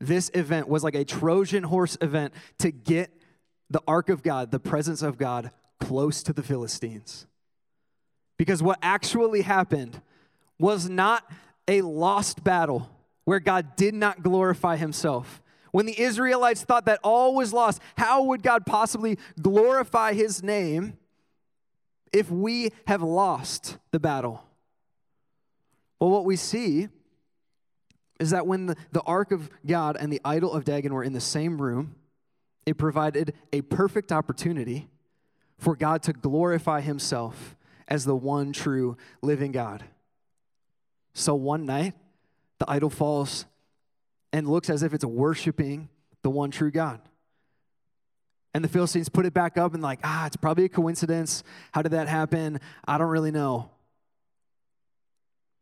this 0.00 0.30
event 0.32 0.68
was 0.68 0.84
like 0.84 0.94
a 0.94 1.04
Trojan 1.04 1.64
horse 1.64 1.98
event 2.00 2.32
to 2.60 2.70
get 2.70 3.12
the 3.68 3.82
ark 3.86 4.08
of 4.08 4.22
God, 4.22 4.52
the 4.52 4.60
presence 4.60 5.02
of 5.02 5.18
God, 5.18 5.50
close 5.80 6.22
to 6.22 6.32
the 6.32 6.42
Philistines. 6.42 7.26
Because 8.38 8.62
what 8.62 8.78
actually 8.80 9.42
happened 9.42 10.00
was 10.58 10.88
not 10.88 11.28
a 11.66 11.82
lost 11.82 12.44
battle 12.44 12.88
where 13.24 13.40
God 13.40 13.76
did 13.76 13.94
not 13.94 14.22
glorify 14.22 14.76
himself. 14.76 15.42
When 15.72 15.84
the 15.84 16.00
Israelites 16.00 16.62
thought 16.62 16.86
that 16.86 17.00
all 17.02 17.34
was 17.34 17.52
lost, 17.52 17.82
how 17.96 18.22
would 18.22 18.42
God 18.42 18.64
possibly 18.64 19.18
glorify 19.42 20.14
his 20.14 20.42
name 20.42 20.96
if 22.12 22.30
we 22.30 22.72
have 22.86 23.02
lost 23.02 23.78
the 23.90 24.00
battle? 24.00 24.44
Well, 26.00 26.10
what 26.10 26.24
we 26.24 26.36
see 26.36 26.88
is 28.18 28.30
that 28.30 28.46
when 28.46 28.66
the, 28.66 28.76
the 28.92 29.02
ark 29.02 29.32
of 29.32 29.50
God 29.66 29.96
and 29.98 30.12
the 30.12 30.20
idol 30.24 30.52
of 30.52 30.64
Dagon 30.64 30.92
were 30.92 31.04
in 31.04 31.12
the 31.12 31.20
same 31.20 31.60
room, 31.60 31.94
it 32.66 32.76
provided 32.76 33.34
a 33.52 33.62
perfect 33.62 34.12
opportunity 34.12 34.88
for 35.56 35.74
God 35.76 36.02
to 36.04 36.12
glorify 36.12 36.80
himself 36.80 37.56
as 37.86 38.04
the 38.04 38.16
one 38.16 38.52
true 38.52 38.96
living 39.22 39.52
God. 39.52 39.84
So 41.14 41.34
one 41.34 41.64
night, 41.64 41.94
the 42.58 42.70
idol 42.70 42.90
falls 42.90 43.46
and 44.32 44.48
looks 44.48 44.68
as 44.68 44.82
if 44.82 44.92
it's 44.92 45.04
worshiping 45.04 45.88
the 46.22 46.30
one 46.30 46.50
true 46.50 46.70
God. 46.70 47.00
And 48.54 48.64
the 48.64 48.68
Philistines 48.68 49.08
put 49.08 49.26
it 49.26 49.34
back 49.34 49.56
up 49.56 49.74
and, 49.74 49.82
like, 49.82 50.00
ah, 50.02 50.26
it's 50.26 50.36
probably 50.36 50.64
a 50.64 50.68
coincidence. 50.68 51.44
How 51.72 51.82
did 51.82 51.92
that 51.92 52.08
happen? 52.08 52.60
I 52.86 52.98
don't 52.98 53.08
really 53.08 53.30
know. 53.30 53.70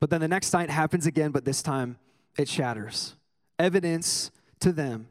But 0.01 0.11
then 0.11 0.21
the 0.21 0.29
next 0.29 0.53
night 0.53 0.71
happens 0.71 1.07
again, 1.07 1.31
but 1.31 1.45
this 1.45 1.63
time 1.63 1.99
it 2.39 2.49
shatters. 2.49 3.17
Evidence 3.59 4.31
to 4.61 4.73
them 4.73 5.09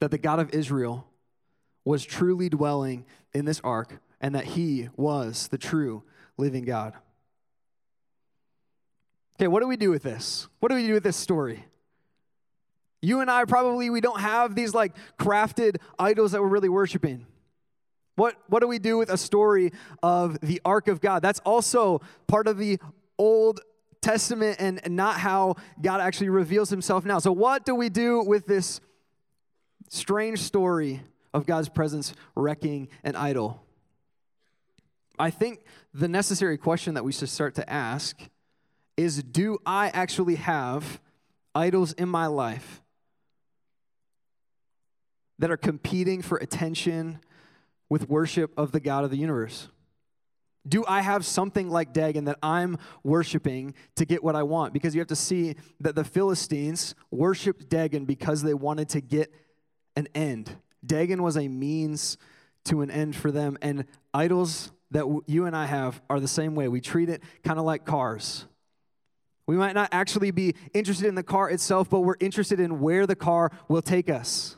that 0.00 0.10
the 0.10 0.18
God 0.18 0.38
of 0.38 0.50
Israel 0.50 1.06
was 1.84 2.04
truly 2.04 2.48
dwelling 2.48 3.04
in 3.32 3.44
this 3.44 3.60
ark 3.62 4.00
and 4.20 4.34
that 4.34 4.44
he 4.44 4.88
was 4.96 5.48
the 5.48 5.58
true 5.58 6.02
living 6.36 6.64
God. 6.64 6.94
Okay, 9.36 9.48
what 9.48 9.60
do 9.60 9.66
we 9.66 9.76
do 9.76 9.90
with 9.90 10.02
this? 10.02 10.48
What 10.60 10.68
do 10.68 10.76
we 10.76 10.86
do 10.86 10.94
with 10.94 11.02
this 11.02 11.16
story? 11.16 11.64
You 13.00 13.20
and 13.20 13.30
I 13.30 13.44
probably 13.44 13.90
we 13.90 14.00
don't 14.00 14.20
have 14.20 14.54
these 14.54 14.74
like 14.74 14.94
crafted 15.18 15.76
idols 15.98 16.32
that 16.32 16.40
we're 16.40 16.48
really 16.48 16.68
worshiping. 16.68 17.26
What 18.14 18.36
what 18.46 18.60
do 18.60 18.68
we 18.68 18.78
do 18.78 18.98
with 18.98 19.10
a 19.10 19.16
story 19.16 19.72
of 20.02 20.38
the 20.40 20.60
ark 20.64 20.86
of 20.86 21.00
God? 21.00 21.22
That's 21.22 21.40
also 21.40 22.00
part 22.28 22.46
of 22.46 22.58
the 22.58 22.78
old 23.18 23.60
Testament 24.02 24.56
and 24.58 24.80
not 24.88 25.18
how 25.18 25.56
God 25.80 26.00
actually 26.00 26.28
reveals 26.28 26.68
himself 26.68 27.04
now. 27.04 27.20
So, 27.20 27.32
what 27.32 27.64
do 27.64 27.74
we 27.74 27.88
do 27.88 28.22
with 28.22 28.46
this 28.46 28.80
strange 29.88 30.40
story 30.40 31.02
of 31.32 31.46
God's 31.46 31.68
presence 31.68 32.12
wrecking 32.34 32.88
an 33.04 33.16
idol? 33.16 33.62
I 35.18 35.30
think 35.30 35.60
the 35.94 36.08
necessary 36.08 36.58
question 36.58 36.94
that 36.94 37.04
we 37.04 37.12
should 37.12 37.28
start 37.28 37.54
to 37.54 37.70
ask 37.70 38.20
is 38.96 39.22
Do 39.22 39.58
I 39.64 39.88
actually 39.88 40.34
have 40.34 41.00
idols 41.54 41.92
in 41.92 42.08
my 42.08 42.26
life 42.26 42.82
that 45.38 45.50
are 45.50 45.56
competing 45.56 46.22
for 46.22 46.38
attention 46.38 47.20
with 47.88 48.08
worship 48.08 48.52
of 48.56 48.72
the 48.72 48.80
God 48.80 49.04
of 49.04 49.10
the 49.10 49.16
universe? 49.16 49.68
Do 50.66 50.84
I 50.86 51.00
have 51.00 51.24
something 51.26 51.68
like 51.68 51.92
Dagon 51.92 52.26
that 52.26 52.38
I'm 52.42 52.78
worshiping 53.02 53.74
to 53.96 54.04
get 54.04 54.22
what 54.22 54.36
I 54.36 54.44
want? 54.44 54.72
Because 54.72 54.94
you 54.94 55.00
have 55.00 55.08
to 55.08 55.16
see 55.16 55.56
that 55.80 55.94
the 55.94 56.04
Philistines 56.04 56.94
worshiped 57.10 57.68
Dagon 57.68 58.04
because 58.04 58.42
they 58.42 58.54
wanted 58.54 58.88
to 58.90 59.00
get 59.00 59.32
an 59.96 60.08
end. 60.14 60.56
Dagon 60.84 61.22
was 61.22 61.36
a 61.36 61.48
means 61.48 62.16
to 62.64 62.80
an 62.82 62.90
end 62.90 63.16
for 63.16 63.32
them. 63.32 63.58
And 63.60 63.86
idols 64.14 64.72
that 64.92 65.06
you 65.26 65.46
and 65.46 65.56
I 65.56 65.66
have 65.66 66.00
are 66.08 66.20
the 66.20 66.28
same 66.28 66.54
way. 66.54 66.68
We 66.68 66.80
treat 66.80 67.08
it 67.08 67.22
kind 67.42 67.58
of 67.58 67.64
like 67.64 67.84
cars. 67.84 68.46
We 69.46 69.56
might 69.56 69.74
not 69.74 69.88
actually 69.90 70.30
be 70.30 70.54
interested 70.72 71.06
in 71.08 71.16
the 71.16 71.22
car 71.22 71.50
itself, 71.50 71.90
but 71.90 72.00
we're 72.00 72.16
interested 72.20 72.60
in 72.60 72.80
where 72.80 73.06
the 73.06 73.16
car 73.16 73.50
will 73.68 73.82
take 73.82 74.08
us. 74.08 74.56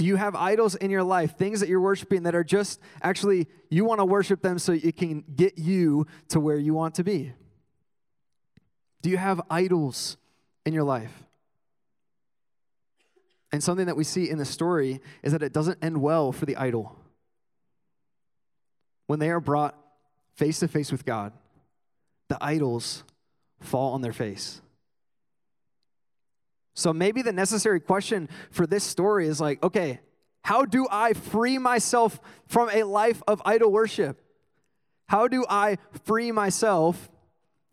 Do 0.00 0.06
you 0.06 0.16
have 0.16 0.34
idols 0.34 0.76
in 0.76 0.90
your 0.90 1.02
life, 1.02 1.36
things 1.36 1.60
that 1.60 1.68
you're 1.68 1.78
worshiping 1.78 2.22
that 2.22 2.34
are 2.34 2.42
just 2.42 2.80
actually, 3.02 3.48
you 3.68 3.84
want 3.84 4.00
to 4.00 4.06
worship 4.06 4.40
them 4.40 4.58
so 4.58 4.72
it 4.72 4.96
can 4.96 5.22
get 5.36 5.58
you 5.58 6.06
to 6.28 6.40
where 6.40 6.56
you 6.56 6.72
want 6.72 6.94
to 6.94 7.04
be? 7.04 7.34
Do 9.02 9.10
you 9.10 9.18
have 9.18 9.42
idols 9.50 10.16
in 10.64 10.72
your 10.72 10.84
life? 10.84 11.12
And 13.52 13.62
something 13.62 13.84
that 13.84 13.96
we 13.98 14.04
see 14.04 14.30
in 14.30 14.38
the 14.38 14.46
story 14.46 15.02
is 15.22 15.32
that 15.32 15.42
it 15.42 15.52
doesn't 15.52 15.84
end 15.84 16.00
well 16.00 16.32
for 16.32 16.46
the 16.46 16.56
idol. 16.56 16.96
When 19.06 19.18
they 19.18 19.28
are 19.28 19.38
brought 19.38 19.76
face 20.34 20.60
to 20.60 20.68
face 20.68 20.90
with 20.90 21.04
God, 21.04 21.34
the 22.28 22.38
idols 22.40 23.04
fall 23.60 23.92
on 23.92 24.00
their 24.00 24.14
face. 24.14 24.62
So 26.80 26.94
maybe 26.94 27.20
the 27.20 27.32
necessary 27.32 27.78
question 27.78 28.28
for 28.50 28.66
this 28.66 28.82
story 28.82 29.28
is 29.28 29.38
like, 29.38 29.62
okay, 29.62 30.00
how 30.42 30.64
do 30.64 30.88
I 30.90 31.12
free 31.12 31.58
myself 31.58 32.18
from 32.46 32.70
a 32.70 32.84
life 32.84 33.22
of 33.28 33.42
idol 33.44 33.70
worship? 33.70 34.18
How 35.06 35.28
do 35.28 35.44
I 35.48 35.76
free 36.04 36.32
myself 36.32 37.10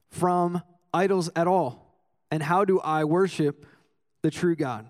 from 0.10 0.62
idols 0.94 1.30
at 1.38 1.48
all? 1.48 1.96
And 2.32 2.44
how 2.44 2.66
do 2.66 2.82
I 2.82 3.06
worship 3.06 3.66
the 4.24 4.30
true 4.30 4.58
God? 4.58 4.86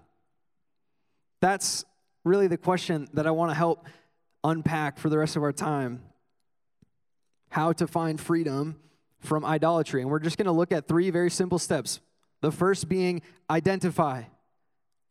That's 1.39 1.85
really 2.23 2.47
the 2.47 2.57
question 2.57 3.07
that 3.13 3.27
I 3.27 3.31
want 3.31 3.51
to 3.51 3.55
help 3.55 3.85
unpack 4.43 4.97
for 4.97 5.09
the 5.09 5.19
rest 5.19 5.35
of 5.35 5.43
our 5.43 5.53
time. 5.53 6.01
How 7.49 7.71
to 7.73 7.85
find 7.85 8.19
freedom 8.19 8.79
from 9.19 9.45
idolatry. 9.45 10.01
And 10.01 10.09
we're 10.09 10.19
just 10.19 10.37
going 10.37 10.47
to 10.47 10.51
look 10.51 10.71
at 10.71 10.87
three 10.87 11.11
very 11.11 11.29
simple 11.29 11.59
steps. 11.59 11.99
The 12.47 12.51
first 12.53 12.87
being 12.87 13.23
identify. 13.49 14.23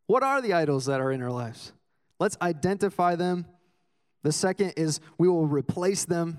What 0.06 0.22
are 0.22 0.40
the 0.40 0.54
idols 0.54 0.86
that 0.86 1.02
are 1.02 1.12
in 1.12 1.20
our 1.20 1.30
lives? 1.30 1.74
Let's 2.18 2.38
identify 2.40 3.14
them. 3.14 3.44
The 4.22 4.32
second 4.32 4.72
is 4.78 5.00
we 5.18 5.28
will 5.28 5.46
replace 5.46 6.06
them. 6.06 6.38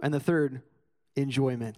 And 0.00 0.14
the 0.14 0.20
third, 0.20 0.62
enjoyment. 1.14 1.76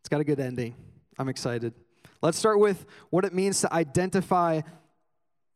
It's 0.00 0.08
got 0.08 0.20
a 0.20 0.24
good 0.24 0.40
ending. 0.40 0.74
I'm 1.20 1.28
excited. 1.28 1.72
Let's 2.20 2.36
start 2.36 2.58
with 2.58 2.84
what 3.10 3.24
it 3.24 3.32
means 3.32 3.60
to 3.60 3.72
identify 3.72 4.62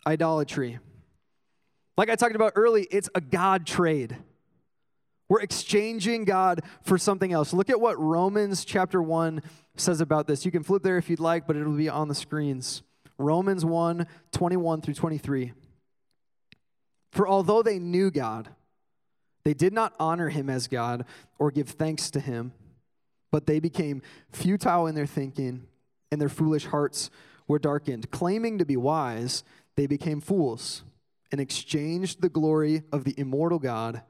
idolatry. 0.07 0.79
Like 1.97 2.09
I 2.09 2.15
talked 2.15 2.37
about 2.37 2.53
early, 2.55 2.87
it's 2.93 3.11
a 3.17 3.21
God 3.21 3.67
trade. 3.67 4.17
We're 5.29 5.43
exchanging 5.43 6.25
God 6.25 6.61
for 6.83 6.99
something 6.99 7.33
else. 7.33 7.53
Look 7.53 7.69
at 7.69 7.81
what 7.81 7.99
Romans 7.99 8.65
chapter 8.65 9.03
1 9.03 9.43
says 9.81 10.01
about 10.01 10.27
this. 10.27 10.45
You 10.45 10.51
can 10.51 10.63
flip 10.63 10.83
there 10.83 10.99
if 10.99 11.11
you'd 11.11 11.21
like, 11.21 11.47
but 11.47 11.57
it'll 11.57 11.73
be 11.73 11.89
on 11.89 12.09
the 12.09 12.15
screens. 12.15 12.83
Romans 13.19 13.65
1 13.65 14.07
21 14.33 14.81
through 14.81 14.95
23. 14.95 15.53
For 17.13 17.29
although 17.29 17.63
they 17.63 17.79
knew 17.79 18.11
God, 18.11 18.49
they 19.45 19.55
did 19.55 19.73
not 19.73 19.95
honor 19.99 20.29
him 20.29 20.49
as 20.49 20.69
God 20.69 21.05
or 21.39 21.51
give 21.51 21.71
thanks 21.71 22.11
to 22.13 22.21
him, 22.21 22.53
but 23.31 23.47
they 23.47 23.61
became 23.61 24.03
futile 24.31 24.87
in 24.87 24.95
their 24.95 25.07
thinking, 25.07 25.67
and 26.13 26.21
their 26.21 26.29
foolish 26.29 26.67
hearts 26.67 27.11
were 27.49 27.59
darkened. 27.59 28.11
Claiming 28.11 28.59
to 28.59 28.65
be 28.65 28.77
wise, 28.77 29.43
they 29.77 29.87
became 29.87 30.21
fools 30.21 30.85
and 31.33 31.41
exchanged 31.41 32.21
the 32.21 32.29
glory 32.29 32.83
of 32.93 33.05
the 33.05 33.15
immortal 33.19 33.59
God 33.59 34.03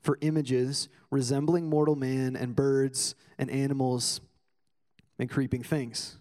for 0.00 0.18
images 0.20 0.88
resembling 1.10 1.68
mortal 1.68 1.96
man 1.96 2.36
and 2.36 2.54
birds 2.54 3.14
and 3.38 3.50
animals 3.50 4.20
and 5.18 5.30
creeping 5.30 5.62
things. 5.62 6.18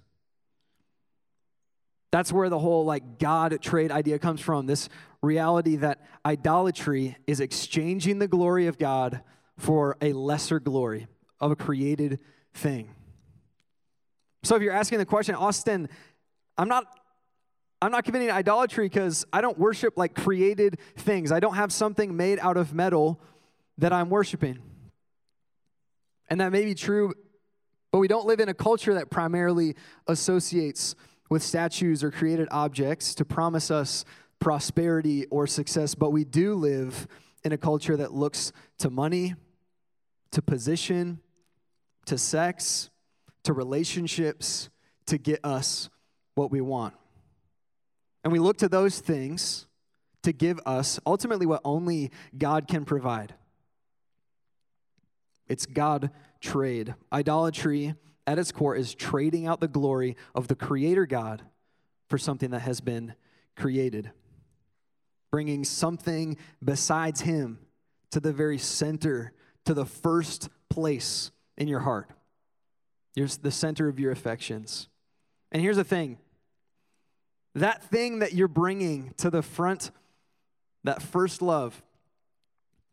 That's 2.12 2.32
where 2.32 2.50
the 2.50 2.60
whole 2.60 2.86
like 2.86 3.20
God 3.20 3.58
trade 3.62 3.92
idea 3.92 4.18
comes 4.18 4.42
from. 4.42 4.66
This 4.66 4.90
reality 5.22 5.76
that 5.78 6.02
idolatry 6.26 7.18
is 7.28 7.40
exchanging 7.40 8.20
the 8.20 8.28
glory 8.28 8.68
of 8.68 8.78
God 8.78 9.22
for 9.58 9.98
a 10.02 10.14
lesser 10.14 10.60
glory, 10.60 11.08
of 11.40 11.52
a 11.52 11.56
created 11.56 12.20
thing. 12.54 12.90
So 14.44 14.56
if 14.56 14.62
you're 14.62 14.74
asking 14.74 15.00
the 15.00 15.06
question, 15.06 15.36
Austin, 15.36 15.90
I'm 16.58 16.70
not 16.70 16.86
I'm 17.82 17.92
not 17.92 18.06
committing 18.06 18.32
idolatry 18.32 18.86
because 18.86 19.26
I 19.32 19.42
don't 19.42 19.60
worship 19.60 19.98
like 19.98 20.16
created 20.16 20.80
things. 20.96 21.32
I 21.32 21.40
don't 21.40 21.56
have 21.56 21.72
something 21.72 22.18
made 22.18 22.40
out 22.40 22.58
of 22.58 22.74
metal 22.74 23.22
that 23.78 23.94
I'm 23.94 24.10
worshiping. 24.10 24.58
And 26.28 26.42
that 26.42 26.52
may 26.52 26.66
be 26.66 26.74
true, 26.74 27.14
but 27.98 28.02
we 28.02 28.08
don't 28.08 28.28
live 28.28 28.40
in 28.40 28.48
a 28.48 28.54
culture 28.54 28.94
that 28.94 29.10
primarily 29.10 29.76
associates 30.06 30.94
with 31.32 31.42
statues 31.42 32.04
or 32.04 32.12
created 32.12 32.48
objects 32.52 33.16
to 33.16 33.26
promise 33.26 33.72
us 33.72 34.06
prosperity 34.38 35.26
or 35.32 35.48
success, 35.48 35.96
but 35.96 36.12
we 36.12 36.24
do 36.24 36.54
live 36.54 37.08
in 37.44 37.54
a 37.54 37.58
culture 37.58 37.98
that 37.98 38.14
looks 38.14 38.52
to 38.78 38.92
money, 38.92 39.34
to 40.30 40.44
position, 40.44 41.20
to 42.06 42.20
sex, 42.20 42.92
to 43.42 43.52
relationships 43.52 44.70
to 45.08 45.18
get 45.18 45.40
us 45.44 45.90
what 46.36 46.52
we 46.52 46.62
want. 46.62 46.94
And 48.24 48.32
we 48.32 48.38
look 48.38 48.60
to 48.60 48.70
those 48.70 49.00
things 49.00 49.66
to 50.22 50.32
give 50.32 50.60
us 50.68 51.00
ultimately 51.04 51.48
what 51.48 51.62
only 51.66 52.12
God 52.38 52.68
can 52.68 52.86
provide. 52.86 53.34
It's 55.48 55.66
God 55.66 56.12
trade. 56.40 56.96
Idolatry 57.12 57.96
at 58.26 58.40
its 58.40 58.52
core 58.52 58.76
is 58.76 58.94
trading 58.94 59.48
out 59.48 59.60
the 59.60 59.68
glory 59.68 60.16
of 60.36 60.48
the 60.48 60.56
Creator 60.56 61.06
God 61.06 61.44
for 62.10 62.18
something 62.18 62.52
that 62.52 62.60
has 62.60 62.82
been 62.82 63.14
created, 63.56 64.12
bringing 65.32 65.64
something 65.64 66.38
besides 66.64 67.22
Him 67.22 67.60
to 68.12 68.20
the 68.20 68.34
very 68.34 68.58
center, 68.58 69.34
to 69.66 69.74
the 69.74 69.86
first 69.86 70.50
place 70.70 71.32
in 71.58 71.68
your 71.68 71.80
heart. 71.80 72.10
You're 73.16 73.28
the 73.28 73.52
center 73.52 73.88
of 73.88 74.00
your 74.00 74.12
affections. 74.12 74.90
And 75.52 75.62
here's 75.62 75.78
the 75.78 75.84
thing 75.84 76.18
that 77.56 77.84
thing 77.86 78.20
that 78.20 78.34
you're 78.34 78.48
bringing 78.48 79.14
to 79.18 79.32
the 79.32 79.42
front, 79.42 79.90
that 80.84 81.02
first 81.02 81.42
love, 81.42 81.82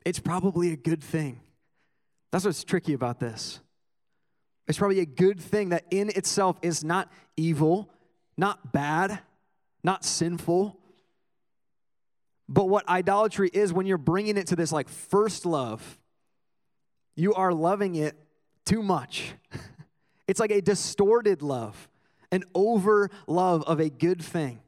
it's 0.06 0.18
probably 0.18 0.72
a 0.72 0.76
good 0.76 1.02
thing. 1.02 1.40
That's 2.34 2.44
what's 2.44 2.64
tricky 2.64 2.94
about 2.94 3.20
this. 3.20 3.60
It's 4.66 4.76
probably 4.76 4.98
a 4.98 5.06
good 5.06 5.38
thing 5.38 5.68
that 5.68 5.84
in 5.92 6.08
itself 6.08 6.58
is 6.62 6.82
not 6.82 7.08
evil, 7.36 7.88
not 8.36 8.72
bad, 8.72 9.20
not 9.84 10.04
sinful. 10.04 10.76
But 12.48 12.68
what 12.68 12.88
idolatry 12.88 13.50
is 13.52 13.72
when 13.72 13.86
you're 13.86 13.98
bringing 13.98 14.36
it 14.36 14.48
to 14.48 14.56
this 14.56 14.72
like 14.72 14.88
first 14.88 15.46
love, 15.46 16.00
you 17.14 17.34
are 17.34 17.52
loving 17.54 17.94
it 17.94 18.16
too 18.64 18.82
much. 18.82 19.34
it's 20.26 20.40
like 20.40 20.50
a 20.50 20.60
distorted 20.60 21.40
love 21.40 21.88
an 22.32 22.42
over 22.52 23.10
love 23.28 23.62
of 23.62 23.78
a 23.78 23.88
good 23.88 24.20
thing. 24.20 24.58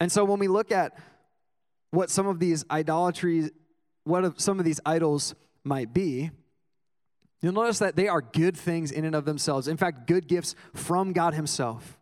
And 0.00 0.10
so 0.10 0.24
when 0.24 0.40
we 0.40 0.48
look 0.48 0.72
at 0.72 0.98
what 1.92 2.10
some 2.10 2.26
of 2.26 2.40
these 2.40 2.64
idolatries, 2.68 3.52
what 4.02 4.40
some 4.40 4.58
of 4.58 4.64
these 4.64 4.80
idols 4.84 5.36
might 5.64 5.92
be, 5.92 6.30
you'll 7.40 7.52
notice 7.52 7.78
that 7.80 7.96
they 7.96 8.08
are 8.08 8.20
good 8.20 8.56
things 8.56 8.92
in 8.92 9.04
and 9.04 9.14
of 9.14 9.24
themselves. 9.24 9.66
In 9.66 9.76
fact, 9.76 10.06
good 10.06 10.28
gifts 10.28 10.54
from 10.74 11.12
God 11.12 11.34
Himself. 11.34 11.98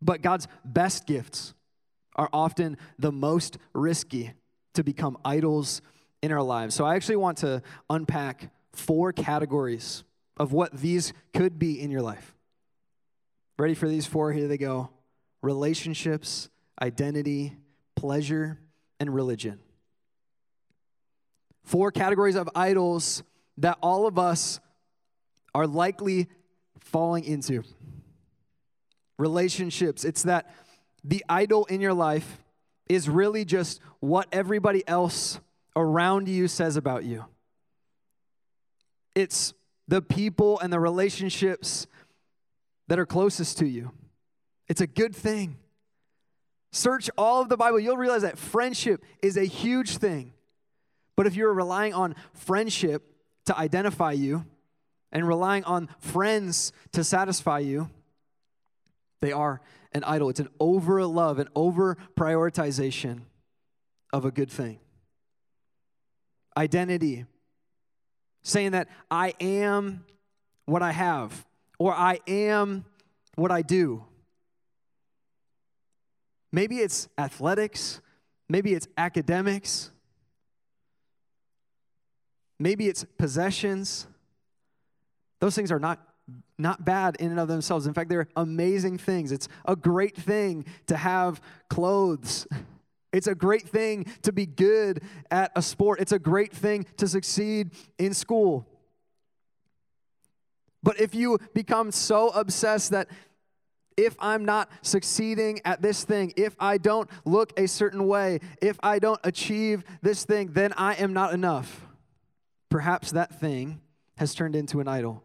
But 0.00 0.22
God's 0.22 0.46
best 0.64 1.06
gifts 1.06 1.54
are 2.14 2.28
often 2.32 2.76
the 2.98 3.12
most 3.12 3.58
risky 3.72 4.32
to 4.74 4.84
become 4.84 5.18
idols 5.24 5.80
in 6.22 6.32
our 6.32 6.42
lives. 6.42 6.74
So 6.74 6.84
I 6.84 6.94
actually 6.94 7.16
want 7.16 7.38
to 7.38 7.62
unpack 7.88 8.50
four 8.72 9.12
categories 9.12 10.04
of 10.36 10.52
what 10.52 10.72
these 10.72 11.12
could 11.34 11.58
be 11.58 11.80
in 11.80 11.90
your 11.90 12.02
life. 12.02 12.34
Ready 13.58 13.74
for 13.74 13.88
these 13.88 14.06
four? 14.06 14.32
Here 14.32 14.48
they 14.48 14.58
go 14.58 14.90
relationships, 15.42 16.48
identity, 16.80 17.56
pleasure, 17.94 18.58
and 18.98 19.14
religion. 19.14 19.60
Four 21.66 21.90
categories 21.90 22.36
of 22.36 22.48
idols 22.54 23.24
that 23.58 23.76
all 23.82 24.06
of 24.06 24.18
us 24.20 24.60
are 25.52 25.66
likely 25.66 26.28
falling 26.78 27.24
into. 27.24 27.64
Relationships, 29.18 30.04
it's 30.04 30.22
that 30.22 30.54
the 31.02 31.24
idol 31.28 31.64
in 31.64 31.80
your 31.80 31.92
life 31.92 32.38
is 32.88 33.08
really 33.08 33.44
just 33.44 33.80
what 33.98 34.28
everybody 34.30 34.86
else 34.86 35.40
around 35.74 36.28
you 36.28 36.46
says 36.46 36.76
about 36.76 37.04
you. 37.04 37.24
It's 39.16 39.52
the 39.88 40.00
people 40.00 40.60
and 40.60 40.72
the 40.72 40.78
relationships 40.78 41.88
that 42.86 43.00
are 43.00 43.06
closest 43.06 43.58
to 43.58 43.66
you. 43.66 43.90
It's 44.68 44.80
a 44.80 44.86
good 44.86 45.16
thing. 45.16 45.56
Search 46.70 47.10
all 47.18 47.42
of 47.42 47.48
the 47.48 47.56
Bible, 47.56 47.80
you'll 47.80 47.96
realize 47.96 48.22
that 48.22 48.38
friendship 48.38 49.04
is 49.20 49.36
a 49.36 49.44
huge 49.44 49.96
thing. 49.96 50.32
But 51.16 51.26
if 51.26 51.34
you're 51.34 51.52
relying 51.52 51.94
on 51.94 52.14
friendship 52.34 53.02
to 53.46 53.58
identify 53.58 54.12
you 54.12 54.44
and 55.10 55.26
relying 55.26 55.64
on 55.64 55.88
friends 55.98 56.72
to 56.92 57.02
satisfy 57.02 57.60
you, 57.60 57.90
they 59.20 59.32
are 59.32 59.62
an 59.92 60.04
idol. 60.04 60.28
It's 60.28 60.40
an 60.40 60.50
over 60.60 61.04
love, 61.06 61.38
an 61.38 61.48
over 61.54 61.96
prioritization 62.16 63.22
of 64.12 64.24
a 64.24 64.30
good 64.30 64.50
thing. 64.50 64.78
Identity, 66.56 67.24
saying 68.42 68.72
that 68.72 68.88
I 69.10 69.34
am 69.40 70.04
what 70.66 70.82
I 70.82 70.92
have 70.92 71.46
or 71.78 71.94
I 71.94 72.20
am 72.26 72.84
what 73.36 73.50
I 73.50 73.62
do. 73.62 74.04
Maybe 76.52 76.78
it's 76.78 77.08
athletics, 77.18 78.00
maybe 78.48 78.72
it's 78.74 78.88
academics, 78.96 79.90
maybe 82.58 82.88
it's 82.88 83.04
possessions. 83.18 84.06
Those 85.40 85.54
things 85.54 85.70
are 85.70 85.78
not 85.78 86.00
not 86.58 86.84
bad 86.84 87.16
in 87.20 87.30
and 87.30 87.38
of 87.38 87.48
themselves. 87.48 87.86
In 87.86 87.94
fact, 87.94 88.08
they're 88.08 88.28
amazing 88.34 88.98
things. 88.98 89.30
It's 89.30 89.46
a 89.66 89.76
great 89.76 90.16
thing 90.16 90.64
to 90.86 90.96
have 90.96 91.40
clothes. 91.68 92.46
It's 93.12 93.28
a 93.28 93.34
great 93.34 93.66
thing 93.66 94.04
to 94.22 94.32
be 94.32 94.44
good 94.44 95.00
at 95.30 95.50
a 95.56 95.62
sport. 95.62 96.00
It's 96.00 96.12
a 96.12 96.18
great 96.18 96.52
thing 96.52 96.84
to 96.98 97.08
succeed 97.08 97.70
in 97.98 98.12
school. 98.12 98.66
But 100.82 101.00
if 101.00 101.14
you 101.14 101.38
become 101.54 101.92
so 101.92 102.28
obsessed 102.28 102.90
that 102.90 103.08
if 103.96 104.16
I'm 104.18 104.44
not 104.44 104.70
succeeding 104.82 105.60
at 105.64 105.80
this 105.80 106.04
thing, 106.04 106.34
if 106.36 106.54
I 106.60 106.76
don't 106.76 107.08
look 107.24 107.58
a 107.58 107.66
certain 107.66 108.06
way, 108.06 108.40
if 108.60 108.78
I 108.82 108.98
don't 108.98 109.20
achieve 109.24 109.82
this 110.02 110.24
thing, 110.24 110.52
then 110.52 110.74
I 110.76 110.94
am 110.94 111.14
not 111.14 111.32
enough. 111.32 111.85
Perhaps 112.76 113.12
that 113.12 113.40
thing 113.40 113.80
has 114.18 114.34
turned 114.34 114.54
into 114.54 114.80
an 114.80 114.86
idol. 114.86 115.24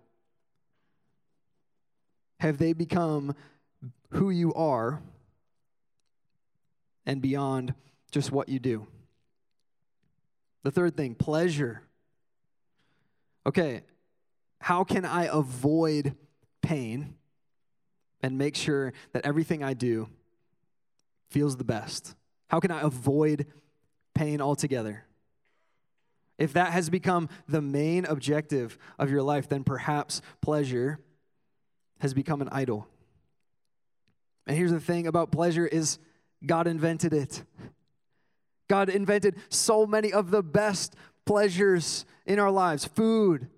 Have 2.39 2.59
they 2.59 2.71
become 2.71 3.35
who 4.11 4.29
you 4.29 4.53
are 4.53 5.01
and 7.05 7.21
beyond 7.21 7.73
just 8.09 8.31
what 8.31 8.47
you 8.47 8.57
do? 8.57 8.87
The 10.63 10.71
third 10.71 10.95
thing, 10.95 11.13
pleasure. 11.13 11.81
Okay, 13.45 13.81
how 14.61 14.85
can 14.85 15.03
I 15.03 15.25
avoid 15.25 16.15
pain 16.61 17.15
and 18.23 18.37
make 18.37 18.55
sure 18.55 18.93
that 19.11 19.25
everything 19.25 19.61
I 19.61 19.73
do 19.73 20.07
feels 21.29 21.57
the 21.57 21.65
best? 21.65 22.15
How 22.47 22.61
can 22.61 22.71
I 22.71 22.79
avoid 22.79 23.45
pain 24.15 24.39
altogether? 24.39 25.03
If 26.37 26.53
that 26.53 26.71
has 26.71 26.89
become 26.89 27.29
the 27.47 27.61
main 27.61 28.05
objective 28.05 28.77
of 28.97 29.11
your 29.11 29.21
life, 29.21 29.47
then 29.47 29.63
perhaps 29.63 30.21
pleasure 30.41 30.99
has 31.99 32.13
become 32.13 32.41
an 32.41 32.49
idol. 32.51 32.87
And 34.47 34.57
here's 34.57 34.71
the 34.71 34.79
thing 34.79 35.07
about 35.07 35.31
pleasure 35.31 35.67
is 35.67 35.99
God 36.45 36.67
invented 36.67 37.13
it. 37.13 37.43
God 38.67 38.89
invented 38.89 39.35
so 39.49 39.85
many 39.85 40.11
of 40.11 40.31
the 40.31 40.41
best 40.41 40.95
pleasures 41.25 42.05
in 42.25 42.39
our 42.39 42.49
lives 42.49 42.85
food, 42.85 43.49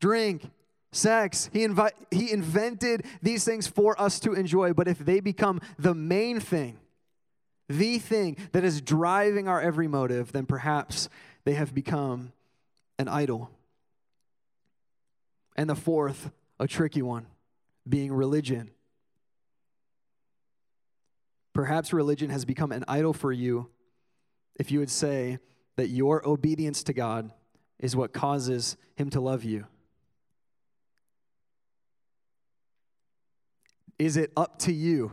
drink, 0.00 0.50
sex. 0.92 1.50
He, 1.52 1.66
invi- 1.66 1.90
he 2.10 2.32
invented 2.32 3.04
these 3.22 3.44
things 3.44 3.66
for 3.66 4.00
us 4.00 4.18
to 4.20 4.32
enjoy, 4.32 4.72
but 4.72 4.88
if 4.88 4.98
they 4.98 5.20
become 5.20 5.60
the 5.78 5.94
main 5.94 6.40
thing, 6.40 6.78
the 7.68 7.98
thing 7.98 8.36
that 8.52 8.64
is 8.64 8.80
driving 8.80 9.48
our 9.48 9.60
every 9.60 9.88
motive, 9.88 10.32
then 10.32 10.46
perhaps 10.46 11.08
they 11.46 11.54
have 11.54 11.72
become 11.72 12.32
an 12.98 13.06
idol. 13.08 13.50
And 15.56 15.70
the 15.70 15.76
fourth, 15.76 16.30
a 16.58 16.66
tricky 16.66 17.02
one, 17.02 17.26
being 17.88 18.12
religion. 18.12 18.72
Perhaps 21.52 21.92
religion 21.92 22.30
has 22.30 22.44
become 22.44 22.72
an 22.72 22.84
idol 22.88 23.12
for 23.12 23.32
you 23.32 23.70
if 24.56 24.72
you 24.72 24.80
would 24.80 24.90
say 24.90 25.38
that 25.76 25.86
your 25.88 26.28
obedience 26.28 26.82
to 26.82 26.92
God 26.92 27.30
is 27.78 27.94
what 27.94 28.12
causes 28.12 28.76
him 28.96 29.08
to 29.10 29.20
love 29.20 29.44
you? 29.44 29.66
Is 34.00 34.16
it 34.16 34.32
up 34.36 34.58
to 34.60 34.72
you 34.72 35.12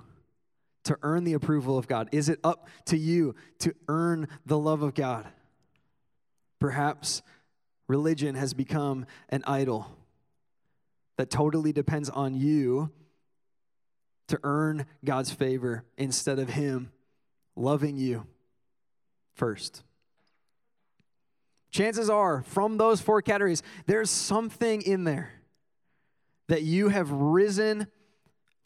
to 0.86 0.98
earn 1.04 1.26
the 1.26 1.34
approval 1.34 1.78
of 1.78 1.88
God? 1.88 2.10
Is 2.12 2.28
it 2.28 2.40
up 2.44 2.68
to 2.86 2.98
you 2.98 3.36
to 3.60 3.76
earn 3.88 4.28
the 4.48 4.58
love 4.58 4.82
of 4.82 4.96
God? 4.96 5.28
Perhaps 6.64 7.24
religion 7.90 8.36
has 8.36 8.54
become 8.54 9.06
an 9.28 9.44
idol 9.46 9.86
that 11.18 11.30
totally 11.30 11.74
depends 11.74 12.10
on 12.10 12.36
you 12.36 12.90
to 14.30 14.40
earn 14.44 14.86
God's 15.04 15.30
favor 15.30 15.84
instead 15.98 16.40
of 16.40 16.48
Him 16.48 16.94
loving 17.58 17.98
you 17.98 18.26
first. 19.36 19.84
Chances 21.70 22.10
are, 22.10 22.44
from 22.44 22.78
those 22.78 23.02
four 23.02 23.22
categories, 23.22 23.62
there's 23.86 24.10
something 24.10 24.84
in 24.84 25.04
there 25.04 25.34
that 26.48 26.62
you 26.62 26.88
have 26.88 27.12
risen 27.12 27.88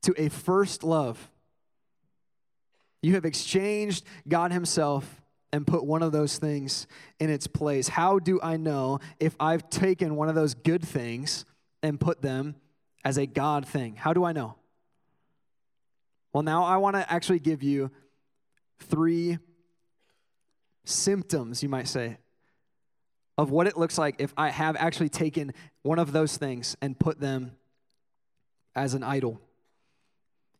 to 0.03 0.13
a 0.21 0.29
first 0.29 0.83
love. 0.83 1.31
You 3.01 3.15
have 3.15 3.25
exchanged 3.25 4.05
God 4.27 4.51
Himself 4.51 5.23
and 5.51 5.65
put 5.65 5.85
one 5.85 6.03
of 6.03 6.11
those 6.11 6.37
things 6.37 6.87
in 7.19 7.29
its 7.29 7.47
place. 7.47 7.87
How 7.87 8.19
do 8.19 8.39
I 8.41 8.57
know 8.57 8.99
if 9.19 9.35
I've 9.39 9.69
taken 9.69 10.15
one 10.15 10.29
of 10.29 10.35
those 10.35 10.53
good 10.53 10.83
things 10.83 11.45
and 11.81 11.99
put 11.99 12.21
them 12.21 12.55
as 13.05 13.17
a 13.17 13.25
God 13.25 13.65
thing? 13.65 13.95
How 13.95 14.13
do 14.13 14.23
I 14.23 14.33
know? 14.33 14.55
Well, 16.33 16.43
now 16.43 16.63
I 16.63 16.77
want 16.77 16.95
to 16.95 17.11
actually 17.11 17.39
give 17.39 17.63
you 17.63 17.89
three 18.79 19.39
symptoms, 20.83 21.63
you 21.63 21.69
might 21.69 21.87
say, 21.87 22.17
of 23.37 23.51
what 23.51 23.67
it 23.67 23.77
looks 23.77 23.97
like 23.97 24.15
if 24.19 24.33
I 24.37 24.49
have 24.49 24.75
actually 24.75 25.09
taken 25.09 25.53
one 25.83 25.99
of 25.99 26.11
those 26.11 26.37
things 26.37 26.75
and 26.81 26.97
put 26.99 27.19
them 27.19 27.51
as 28.75 28.93
an 28.93 29.03
idol. 29.03 29.41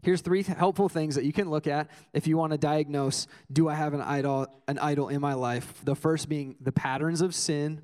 Here's 0.04 0.22
three 0.22 0.44
helpful 0.44 0.90
things 0.90 1.16
that 1.16 1.26
you 1.26 1.34
can 1.34 1.50
look 1.50 1.68
at 1.68 1.90
if 2.14 2.28
you 2.28 2.38
want 2.38 2.52
to 2.52 2.58
diagnose 2.58 3.28
do 3.52 3.68
I 3.68 3.74
have 3.76 3.94
an 3.94 4.02
idol 4.02 4.48
an 4.68 4.78
idol 4.80 5.10
in 5.10 5.22
my 5.22 5.34
life? 5.34 5.82
The 5.84 5.96
first 5.96 6.30
being 6.30 6.56
the 6.62 6.72
patterns 6.72 7.22
of 7.22 7.34
sin, 7.34 7.82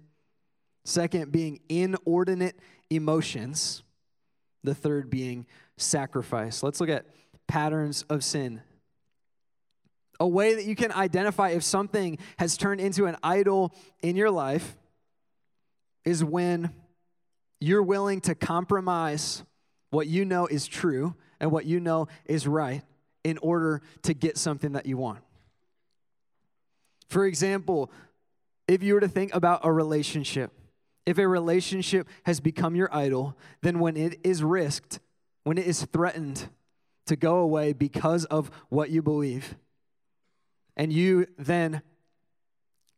second 0.85 1.31
being 1.31 1.59
inordinate 1.69 2.59
emotions, 2.89 3.83
the 4.63 4.75
third 4.75 5.09
being 5.09 5.47
sacrifice. 5.77 6.61
Let's 6.61 6.79
look 6.79 6.89
at 6.89 7.07
patterns 7.47 8.03
of 8.09 8.23
sin. 8.23 8.61
A 10.19 10.27
way 10.27 10.53
that 10.53 10.65
you 10.65 10.75
can 10.75 10.91
identify 10.91 11.49
if 11.49 11.63
something 11.63 12.19
has 12.37 12.55
turned 12.55 12.79
into 12.79 13.07
an 13.07 13.17
idol 13.23 13.73
in 14.01 14.15
your 14.15 14.29
life 14.29 14.77
is 16.05 16.23
when 16.23 16.71
you're 17.59 17.83
willing 17.83 18.21
to 18.21 18.35
compromise 18.35 19.43
what 19.89 20.07
you 20.07 20.25
know 20.25 20.45
is 20.47 20.67
true 20.67 21.15
and 21.43 21.51
what 21.51 21.65
you 21.65 21.77
know 21.81 22.07
is 22.23 22.47
right 22.47 22.83
in 23.25 23.37
order 23.39 23.81
to 24.01 24.13
get 24.13 24.37
something 24.37 24.71
that 24.71 24.85
you 24.85 24.95
want. 24.95 25.19
For 27.09 27.25
example, 27.25 27.91
if 28.65 28.81
you 28.81 28.93
were 28.93 29.01
to 29.01 29.09
think 29.09 29.35
about 29.35 29.59
a 29.65 29.71
relationship, 29.71 30.53
if 31.05 31.17
a 31.17 31.27
relationship 31.27 32.07
has 32.23 32.39
become 32.39 32.77
your 32.77 32.87
idol, 32.95 33.37
then 33.61 33.79
when 33.79 33.97
it 33.97 34.21
is 34.23 34.41
risked, 34.41 35.01
when 35.43 35.57
it 35.57 35.67
is 35.67 35.83
threatened 35.83 36.47
to 37.07 37.17
go 37.17 37.39
away 37.39 37.73
because 37.73 38.23
of 38.23 38.49
what 38.69 38.89
you 38.89 39.01
believe, 39.01 39.55
and 40.77 40.93
you 40.93 41.27
then 41.37 41.81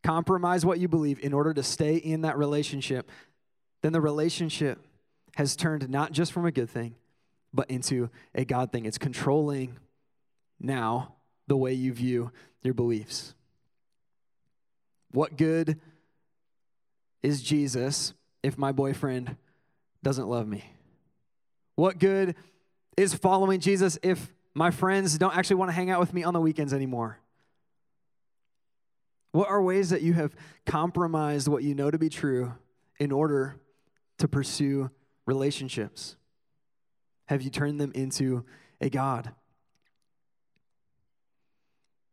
compromise 0.04 0.64
what 0.64 0.78
you 0.78 0.88
believe 0.88 1.20
in 1.20 1.34
order 1.34 1.52
to 1.52 1.64
stay 1.64 1.96
in 1.96 2.22
that 2.22 2.38
relationship, 2.38 3.10
then 3.82 3.92
the 3.92 4.02
relationship 4.02 4.86
has 5.34 5.56
turned 5.56 5.90
not 5.90 6.12
just 6.12 6.32
from 6.32 6.46
a 6.46 6.52
good 6.52 6.70
thing, 6.70 6.94
but 7.56 7.70
into 7.70 8.10
a 8.36 8.46
God 8.46 8.72
thing. 8.72 8.86
It's 8.86 8.98
controlling 8.98 9.78
now 10.60 11.16
the 11.48 11.56
way 11.56 11.74
you 11.74 11.94
view 11.94 12.32
your 12.62 12.74
beliefs. 12.74 13.34
What 15.12 15.38
good 15.38 15.80
is 17.24 17.42
Jesus 17.42 18.14
if 18.44 18.58
my 18.58 18.72
boyfriend 18.72 19.38
doesn't 20.04 20.28
love 20.28 20.48
me? 20.48 20.66
What 21.76 22.00
good 22.00 22.36
is 22.98 23.14
following 23.14 23.60
Jesus 23.60 23.98
if 24.04 24.34
my 24.54 24.72
friends 24.72 25.18
don't 25.18 25.36
actually 25.36 25.58
want 25.58 25.70
to 25.70 25.74
hang 25.74 25.90
out 25.90 26.00
with 26.00 26.14
me 26.14 26.24
on 26.24 26.34
the 26.34 26.42
weekends 26.42 26.74
anymore? 26.74 27.20
What 29.32 29.50
are 29.50 29.62
ways 29.62 29.90
that 29.90 30.02
you 30.02 30.14
have 30.14 30.36
compromised 30.66 31.48
what 31.48 31.64
you 31.64 31.76
know 31.76 31.92
to 31.92 31.98
be 31.98 32.10
true 32.10 32.54
in 33.00 33.12
order 33.12 33.56
to 34.18 34.28
pursue 34.28 34.90
relationships? 35.26 36.16
Have 37.26 37.42
you 37.42 37.50
turned 37.50 37.80
them 37.80 37.92
into 37.94 38.46
a 38.80 38.90
God? 38.90 39.32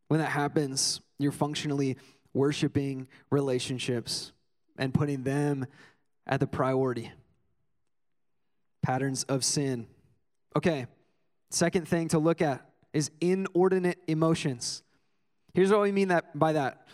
When 0.09 0.20
that 0.20 0.31
happens, 0.31 1.01
you're 1.18 1.33
functionally 1.33 1.96
worshiping 2.35 3.09
relationships 3.31 4.33
and 4.77 4.92
putting 4.92 5.22
them 5.22 5.66
at 6.27 6.40
the 6.40 6.46
priority. 6.46 7.11
Patterns 8.83 9.25
of 9.25 9.44
sin. 9.44 9.87
Okay, 10.57 10.87
second 11.51 11.88
thing 11.88 12.09
to 12.09 12.18
look 12.18 12.42
at 12.42 12.68
is 12.92 13.11
inordinate 13.20 13.98
emotions. 14.07 14.83
Here's 15.55 15.70
what 15.70 15.81
we 15.81 15.92
mean 15.92 16.09
that 16.09 16.38
by 16.38 16.53
that 16.55 16.87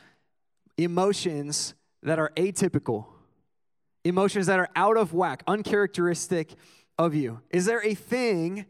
emotions 0.76 1.74
that 2.04 2.18
are 2.18 2.30
atypical, 2.36 3.06
emotions 4.04 4.46
that 4.46 4.60
are 4.60 4.68
out 4.76 4.96
of 4.96 5.12
whack, 5.12 5.42
uncharacteristic 5.46 6.54
of 6.98 7.14
you? 7.14 7.40
Is 7.50 7.64
there 7.64 7.84
a 7.84 7.94
thing 7.94 8.66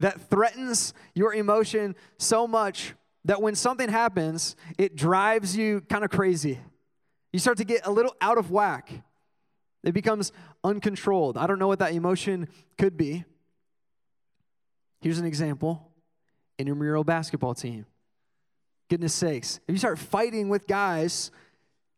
that 0.00 0.20
threatens 0.28 0.92
your 1.14 1.32
emotion 1.32 1.94
so 2.18 2.46
much 2.46 2.94
that 3.24 3.40
when 3.40 3.54
something 3.54 3.88
happens, 3.88 4.56
it 4.76 4.96
drives 4.96 5.56
you 5.56 5.80
kind 5.82 6.04
of 6.04 6.10
crazy? 6.10 6.58
You 7.32 7.38
start 7.38 7.58
to 7.58 7.64
get 7.64 7.86
a 7.86 7.90
little 7.90 8.14
out 8.20 8.38
of 8.38 8.50
whack. 8.50 8.90
It 9.82 9.92
becomes 9.92 10.32
uncontrolled. 10.62 11.36
I 11.36 11.46
don't 11.46 11.58
know 11.58 11.68
what 11.68 11.78
that 11.80 11.92
emotion 11.92 12.48
could 12.78 12.96
be. 12.96 13.24
Here's 15.00 15.18
an 15.18 15.26
example 15.26 15.90
intramural 16.58 17.04
basketball 17.04 17.54
team. 17.54 17.84
Goodness 18.88 19.12
sakes. 19.12 19.60
If 19.66 19.72
you 19.72 19.78
start 19.78 19.98
fighting 19.98 20.48
with 20.48 20.66
guys 20.66 21.30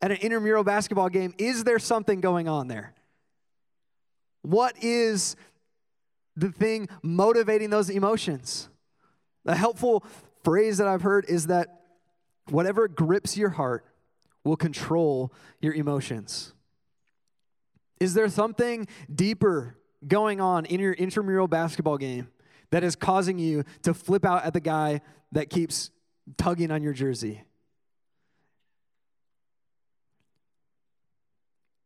at 0.00 0.10
an 0.10 0.16
intramural 0.18 0.64
basketball 0.64 1.08
game, 1.08 1.34
is 1.38 1.64
there 1.64 1.78
something 1.78 2.20
going 2.20 2.48
on 2.48 2.68
there? 2.68 2.94
What 4.46 4.80
is 4.80 5.34
the 6.36 6.52
thing 6.52 6.88
motivating 7.02 7.68
those 7.70 7.90
emotions? 7.90 8.68
A 9.44 9.56
helpful 9.56 10.04
phrase 10.44 10.78
that 10.78 10.86
I've 10.86 11.02
heard 11.02 11.24
is 11.28 11.48
that 11.48 11.80
whatever 12.50 12.86
grips 12.86 13.36
your 13.36 13.48
heart 13.48 13.84
will 14.44 14.54
control 14.56 15.32
your 15.60 15.74
emotions. 15.74 16.54
Is 17.98 18.14
there 18.14 18.28
something 18.28 18.86
deeper 19.12 19.78
going 20.06 20.40
on 20.40 20.64
in 20.66 20.78
your 20.78 20.92
intramural 20.92 21.48
basketball 21.48 21.98
game 21.98 22.28
that 22.70 22.84
is 22.84 22.94
causing 22.94 23.40
you 23.40 23.64
to 23.82 23.92
flip 23.92 24.24
out 24.24 24.44
at 24.44 24.52
the 24.52 24.60
guy 24.60 25.00
that 25.32 25.50
keeps 25.50 25.90
tugging 26.36 26.70
on 26.70 26.84
your 26.84 26.92
jersey? 26.92 27.42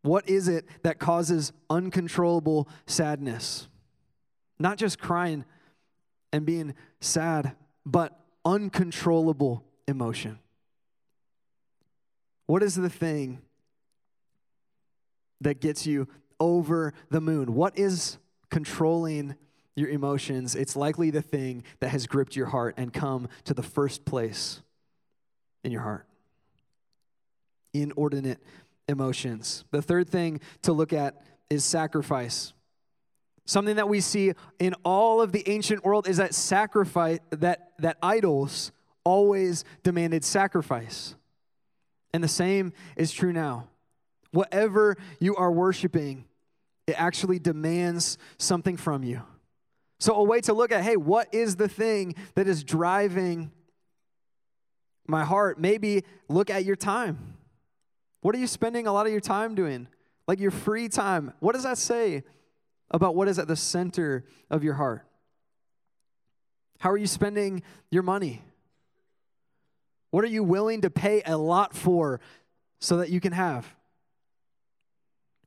What 0.03 0.29
is 0.29 0.49
it 0.49 0.67
that 0.83 0.99
causes 0.99 1.53
uncontrollable 1.69 2.69
sadness? 2.87 3.69
Not 4.59 4.79
just 4.79 4.99
crying 4.99 5.45
and 6.33 6.47
being 6.47 6.75
sad, 7.01 7.57
but 7.85 8.19
uncontrollable 8.45 9.65
emotion. 9.87 10.39
What 12.47 12.63
is 12.63 12.75
the 12.75 12.91
thing 12.91 13.41
that 15.41 15.61
gets 15.61 15.87
you 15.87 16.09
over 16.39 16.93
the 17.11 17.21
moon? 17.21 17.55
What 17.55 17.79
is 17.79 18.19
controlling 18.51 19.37
your 19.77 19.89
emotions, 19.89 20.55
it's 20.55 20.77
likely 20.77 21.11
the 21.11 21.23
thing 21.23 21.65
that 21.81 21.89
has 21.89 22.07
gripped 22.07 22.37
your 22.37 22.47
heart 22.47 22.75
and 22.77 22.93
come 22.93 23.29
to 23.45 23.55
the 23.55 23.63
first 23.63 24.05
place 24.05 24.63
in 25.65 25.73
your 25.73 25.83
heart. 25.83 26.07
Inordinate 27.73 28.39
emotions. 28.91 29.65
The 29.71 29.81
third 29.81 30.09
thing 30.09 30.41
to 30.63 30.73
look 30.73 30.93
at 30.93 31.23
is 31.49 31.65
sacrifice. 31.65 32.53
Something 33.47 33.77
that 33.77 33.89
we 33.89 34.01
see 34.01 34.35
in 34.59 34.75
all 34.85 35.21
of 35.21 35.33
the 35.33 35.49
ancient 35.49 35.85
world 35.85 36.07
is 36.07 36.19
that 36.19 36.35
sacrifice 36.35 37.19
that 37.31 37.73
that 37.79 37.97
idols 38.03 38.71
always 39.05 39.65
demanded 39.83 40.25
sacrifice. 40.25 41.15
And 42.13 42.23
the 42.23 42.29
same 42.29 42.73
is 42.97 43.13
true 43.13 43.33
now. 43.33 43.69
Whatever 44.33 44.97
you 45.19 45.37
are 45.37 45.51
worshiping, 45.51 46.25
it 46.87 47.01
actually 47.01 47.39
demands 47.39 48.19
something 48.39 48.77
from 48.77 49.03
you. 49.03 49.23
So, 49.99 50.15
a 50.15 50.23
way 50.23 50.41
to 50.43 50.53
look 50.53 50.73
at, 50.73 50.83
hey, 50.83 50.97
what 50.97 51.33
is 51.33 51.57
the 51.57 51.69
thing 51.69 52.15
that 52.35 52.49
is 52.49 52.65
driving 52.65 53.51
my 55.07 55.25
heart? 55.25 55.59
Maybe 55.59 56.05
look 56.29 56.51
at 56.51 56.65
your 56.65 56.77
time. 56.77 57.37
What 58.21 58.35
are 58.35 58.39
you 58.39 58.47
spending 58.47 58.87
a 58.87 58.93
lot 58.93 59.07
of 59.07 59.13
your 59.13 59.21
time 59.21 59.55
doing? 59.55 59.89
Like 60.27 60.41
your 60.41 60.51
free 60.51 60.89
time. 60.89 61.33
What 61.41 61.55
does 61.55 61.65
that 61.65 61.79
say 61.79 62.23
about 62.91 63.15
what 63.15 63.29
is 63.29 63.39
at 63.39 63.49
the 63.49 63.57
center 63.57 64.25
of 64.51 64.63
your 64.63 64.75
heart? 64.75 65.05
How 66.79 66.91
are 66.91 66.97
you 66.97 67.07
spending 67.07 67.63
your 67.91 68.03
money? 68.03 68.43
What 70.11 70.25
are 70.25 70.29
you 70.29 70.43
willing 70.43 70.81
to 70.81 70.91
pay 70.91 71.23
a 71.25 71.37
lot 71.37 71.75
for 71.75 72.21
so 72.81 72.97
that 72.99 73.11
you 73.11 73.21
can 73.21 73.33
have? 73.33 73.67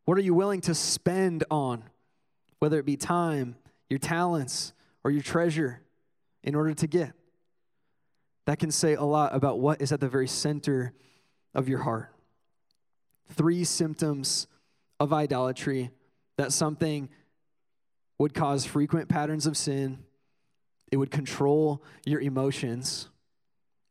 What 0.06 0.18
are 0.18 0.22
you 0.22 0.34
willing 0.34 0.62
to 0.62 0.76
spend 0.76 1.44
on, 1.50 1.84
whether 2.60 2.78
it 2.78 2.86
be 2.86 2.98
time, 2.98 3.56
your 3.90 4.00
talents, 4.00 4.74
or 5.04 5.12
your 5.12 5.24
treasure, 5.24 5.82
in 6.44 6.56
order 6.56 6.74
to 6.74 6.88
get? 6.88 7.14
That 8.46 8.60
can 8.60 8.72
say 8.72 8.94
a 8.94 9.04
lot 9.04 9.34
about 9.34 9.60
what 9.60 9.82
is 9.82 9.92
at 9.92 10.00
the 10.00 10.10
very 10.10 10.28
center 10.28 10.94
of 11.56 11.68
your 11.68 11.80
heart. 11.80 12.13
Three 13.36 13.64
symptoms 13.64 14.48
of 15.00 15.14
idolatry 15.14 15.92
that 16.38 16.54
something 16.54 17.10
would 18.18 18.34
cause 18.34 18.66
frequent 18.66 19.10
patterns 19.10 19.46
of 19.46 19.58
sin, 19.58 20.00
it 20.92 20.98
would 20.98 21.12
control 21.12 21.84
your 22.06 22.22
emotions, 22.22 23.10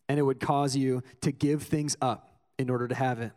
and 0.09 0.19
it 0.19 0.23
would 0.23 0.41
cause 0.41 0.77
you 0.77 1.03
to 1.21 1.33
give 1.33 1.63
things 1.65 1.97
up 2.01 2.41
in 2.59 2.71
order 2.71 2.89
to 2.89 2.95
have 2.95 3.21
it. 3.21 3.33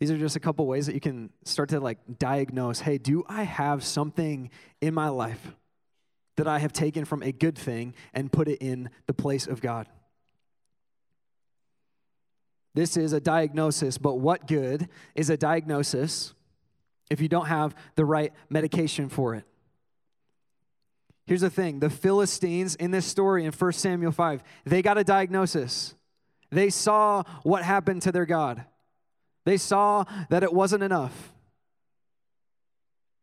These 0.00 0.10
are 0.10 0.18
just 0.18 0.36
a 0.36 0.40
couple 0.40 0.66
ways 0.66 0.86
that 0.86 0.94
you 0.94 1.00
can 1.00 1.30
start 1.44 1.70
to 1.70 1.80
like 1.80 1.98
diagnose 2.18 2.80
hey, 2.80 2.98
do 2.98 3.24
I 3.28 3.44
have 3.44 3.84
something 3.84 4.50
in 4.80 4.92
my 4.92 5.08
life 5.08 5.54
that 6.36 6.46
I 6.46 6.58
have 6.58 6.72
taken 6.72 7.04
from 7.04 7.22
a 7.22 7.32
good 7.32 7.56
thing 7.56 7.94
and 8.12 8.30
put 8.30 8.48
it 8.48 8.58
in 8.60 8.90
the 9.06 9.14
place 9.14 9.46
of 9.46 9.60
God? 9.60 9.88
This 12.74 12.96
is 12.96 13.12
a 13.12 13.20
diagnosis, 13.20 13.98
but 13.98 14.16
what 14.16 14.46
good 14.46 14.88
is 15.14 15.30
a 15.30 15.36
diagnosis 15.36 16.34
if 17.08 17.20
you 17.20 17.28
don't 17.28 17.46
have 17.46 17.74
the 17.94 18.04
right 18.04 18.32
medication 18.50 19.08
for 19.08 19.34
it? 19.34 19.44
Here's 21.26 21.40
the 21.40 21.50
thing 21.50 21.80
the 21.80 21.90
Philistines 21.90 22.74
in 22.74 22.90
this 22.90 23.06
story 23.06 23.44
in 23.44 23.52
1 23.52 23.72
Samuel 23.72 24.12
5, 24.12 24.42
they 24.64 24.82
got 24.82 24.98
a 24.98 25.04
diagnosis. 25.04 25.94
They 26.50 26.70
saw 26.70 27.22
what 27.42 27.62
happened 27.62 28.02
to 28.02 28.12
their 28.12 28.26
God. 28.26 28.64
They 29.44 29.56
saw 29.56 30.04
that 30.30 30.42
it 30.42 30.52
wasn't 30.52 30.82
enough, 30.82 31.32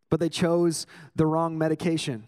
but 0.09 0.19
they 0.19 0.29
chose 0.29 0.85
the 1.15 1.25
wrong 1.25 1.57
medication. 1.57 2.27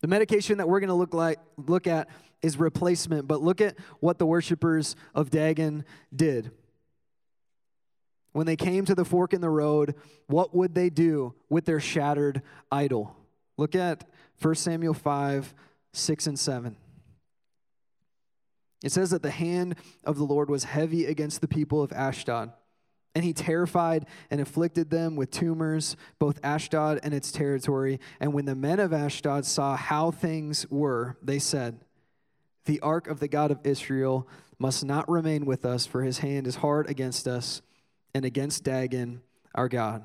The 0.00 0.08
medication 0.08 0.58
that 0.58 0.68
we're 0.68 0.80
going 0.80 0.88
to 0.88 0.94
look 0.94 1.14
like 1.14 1.38
look 1.56 1.86
at 1.86 2.08
is 2.42 2.58
replacement, 2.58 3.28
but 3.28 3.40
look 3.40 3.60
at 3.60 3.78
what 4.00 4.18
the 4.18 4.26
worshipers 4.26 4.96
of 5.14 5.30
Dagon 5.30 5.84
did. 6.14 6.50
When 8.32 8.46
they 8.46 8.56
came 8.56 8.84
to 8.86 8.94
the 8.94 9.04
fork 9.04 9.32
in 9.32 9.40
the 9.40 9.50
road, 9.50 9.94
what 10.26 10.54
would 10.54 10.74
they 10.74 10.90
do 10.90 11.34
with 11.48 11.64
their 11.64 11.80
shattered 11.80 12.42
idol? 12.70 13.16
Look 13.56 13.74
at 13.74 14.04
1 14.40 14.54
Samuel 14.54 14.94
5, 14.94 15.54
6 15.92 16.26
and 16.26 16.38
7. 16.38 16.76
It 18.82 18.90
says 18.90 19.10
that 19.10 19.22
the 19.22 19.30
hand 19.30 19.76
of 20.04 20.16
the 20.16 20.24
Lord 20.24 20.50
was 20.50 20.64
heavy 20.64 21.06
against 21.06 21.40
the 21.40 21.48
people 21.48 21.82
of 21.82 21.92
Ashdod. 21.92 22.52
And 23.14 23.22
he 23.22 23.34
terrified 23.34 24.06
and 24.30 24.40
afflicted 24.40 24.88
them 24.88 25.16
with 25.16 25.30
tumors, 25.30 25.96
both 26.18 26.40
Ashdod 26.42 26.98
and 27.02 27.12
its 27.12 27.30
territory. 27.30 28.00
And 28.18 28.32
when 28.32 28.46
the 28.46 28.54
men 28.54 28.80
of 28.80 28.92
Ashdod 28.92 29.44
saw 29.44 29.76
how 29.76 30.10
things 30.10 30.66
were, 30.70 31.18
they 31.22 31.38
said, 31.38 31.78
The 32.64 32.80
ark 32.80 33.08
of 33.08 33.20
the 33.20 33.28
God 33.28 33.50
of 33.50 33.60
Israel 33.64 34.28
must 34.58 34.84
not 34.84 35.08
remain 35.08 35.44
with 35.44 35.64
us, 35.64 35.86
for 35.86 36.02
his 36.02 36.18
hand 36.18 36.46
is 36.46 36.56
hard 36.56 36.88
against 36.88 37.26
us 37.26 37.62
and 38.14 38.24
against 38.24 38.62
Dagon, 38.62 39.20
our 39.54 39.68
God. 39.68 40.04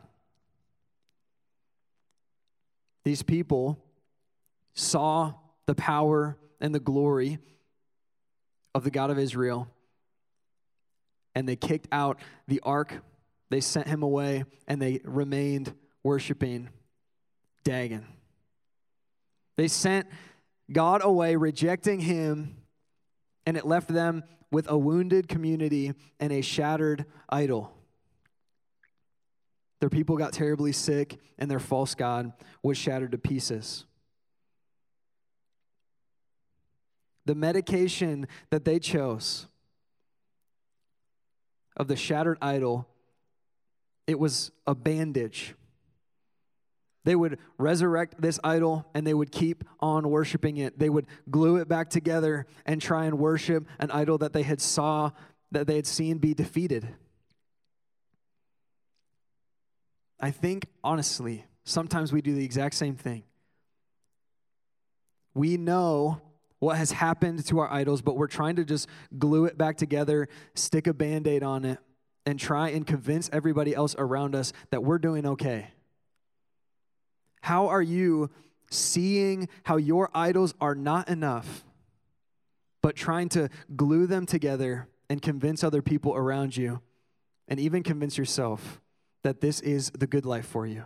These 3.04 3.24
people 3.24 3.78
saw 4.74 5.34
the 5.65 5.76
power 5.76 6.38
and 6.60 6.74
the 6.74 6.80
glory 6.80 7.39
of 8.74 8.84
the 8.84 8.91
God 8.91 9.10
of 9.10 9.20
Israel, 9.20 9.67
and 11.36 11.48
they 11.48 11.56
kicked 11.56 11.88
out 11.91 12.20
the 12.48 12.60
ark. 12.63 12.93
They 13.50 13.62
sent 13.62 13.88
him 13.88 14.04
away, 14.04 14.43
and 14.67 14.82
they 14.82 15.00
remained 15.04 15.74
worshiping 16.04 16.70
Dagon. 17.63 18.06
They 19.56 19.67
sent 19.67 20.08
God 20.71 21.01
away, 21.03 21.36
rejecting 21.36 21.99
him, 21.99 22.58
and 23.45 23.58
it 23.58 23.65
left 23.65 23.88
them 23.88 24.23
with 24.51 24.69
a 24.69 24.77
wounded 24.77 25.27
community 25.27 25.93
and 26.19 26.32
a 26.32 26.41
shattered 26.41 27.06
idol. 27.30 27.73
Their 29.80 29.89
people 29.89 30.17
got 30.17 30.34
terribly 30.34 30.71
sick, 30.71 31.19
and 31.38 31.49
their 31.49 31.60
false 31.60 31.95
God 31.95 32.34
was 32.63 32.77
shattered 32.77 33.12
to 33.12 33.17
pieces. 33.17 33.86
the 37.27 37.36
medication 37.36 38.25
that 38.49 38.63
they 38.63 38.80
chose 38.80 39.47
of 41.75 41.88
the 41.88 41.95
shattered 41.95 42.38
idol, 42.41 42.88
it 44.08 44.17
was 44.17 44.51
a 44.65 44.73
bandage. 44.73 45.53
They 47.08 47.15
would 47.15 47.39
resurrect 47.58 48.22
this 48.22 48.38
idol 48.43 48.86
and 48.93 49.08
they 49.08 49.13
would 49.13 49.32
keep 49.32 49.63
on 49.80 50.10
worshiping 50.10 50.58
it. 50.58 50.78
They 50.78 50.89
would 50.89 51.06
glue 51.32 51.56
it 51.56 51.70
back 51.70 51.89
together 51.89 52.46
and 52.65 52.82
try 52.82 53.06
and 53.06 53.17
worship 53.17 53.65
an 53.80 53.91
idol 53.91 54.17
that 54.17 54.34
they 54.34 54.43
had 54.43 54.60
saw 54.60 55.12
that 55.52 55.67
they 55.67 55.78
had 55.78 55.88
seen 55.88 56.17
be 56.17 56.34
defeated. 56.34 56.86
I 60.20 60.32
think 60.32 60.65
honestly, 60.84 61.46
sometimes 61.63 62.12
we 62.12 62.22
do 62.22 62.36
the 62.36 62.43
exact 62.43 62.76
same 62.76 62.98
thing. 62.98 63.24
We 65.34 65.56
know 65.56 66.22
what 66.60 66.76
has 66.76 66.91
happened 66.91 67.46
to 67.46 67.60
our 67.60 67.72
idols, 67.72 68.02
but 68.02 68.17
we're 68.17 68.28
trying 68.28 68.58
to 68.58 68.65
just 68.65 68.89
glue 69.17 69.46
it 69.46 69.58
back 69.58 69.78
together, 69.78 70.28
stick 70.56 70.88
a 70.88 70.93
band 70.93 71.26
aid 71.26 71.41
on 71.41 71.63
it, 71.63 71.80
and 72.26 72.38
try 72.38 72.72
and 72.72 72.86
convince 72.86 73.30
everybody 73.32 73.74
else 73.74 73.96
around 73.98 74.36
us 74.36 74.52
that 74.72 74.84
we're 74.84 75.00
doing 75.00 75.26
okay. 75.26 75.70
How 77.41 77.67
are 77.67 77.82
you 77.82 78.30
seeing 78.69 79.47
how 79.63 79.78
your 79.78 80.10
idols 80.13 80.54
are 80.60 80.76
not 80.76 81.10
enough, 81.10 81.63
but 82.82 82.95
trying 82.95 83.30
to 83.30 83.50
glue 83.76 84.08
them 84.08 84.26
together 84.26 84.88
and 85.10 85.21
convince 85.21 85.63
other 85.63 85.82
people 85.82 86.15
around 86.15 86.58
you, 86.58 86.82
and 87.47 87.60
even 87.60 87.84
convince 87.84 88.17
yourself 88.17 88.82
that 89.23 89.41
this 89.41 89.62
is 89.62 89.89
the 89.91 90.08
good 90.08 90.26
life 90.26 90.45
for 90.45 90.67
you? 90.67 90.84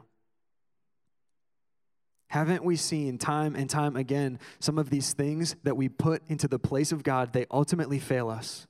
Haven't 2.27 2.63
we 2.63 2.77
seen 2.77 3.17
time 3.17 3.55
and 3.55 3.69
time 3.69 3.97
again 3.97 4.39
some 4.59 4.77
of 4.77 4.89
these 4.89 5.13
things 5.13 5.55
that 5.63 5.75
we 5.75 5.89
put 5.89 6.21
into 6.29 6.47
the 6.47 6.59
place 6.59 6.91
of 6.91 7.03
God, 7.03 7.33
they 7.33 7.45
ultimately 7.51 7.99
fail 7.99 8.29
us? 8.29 8.67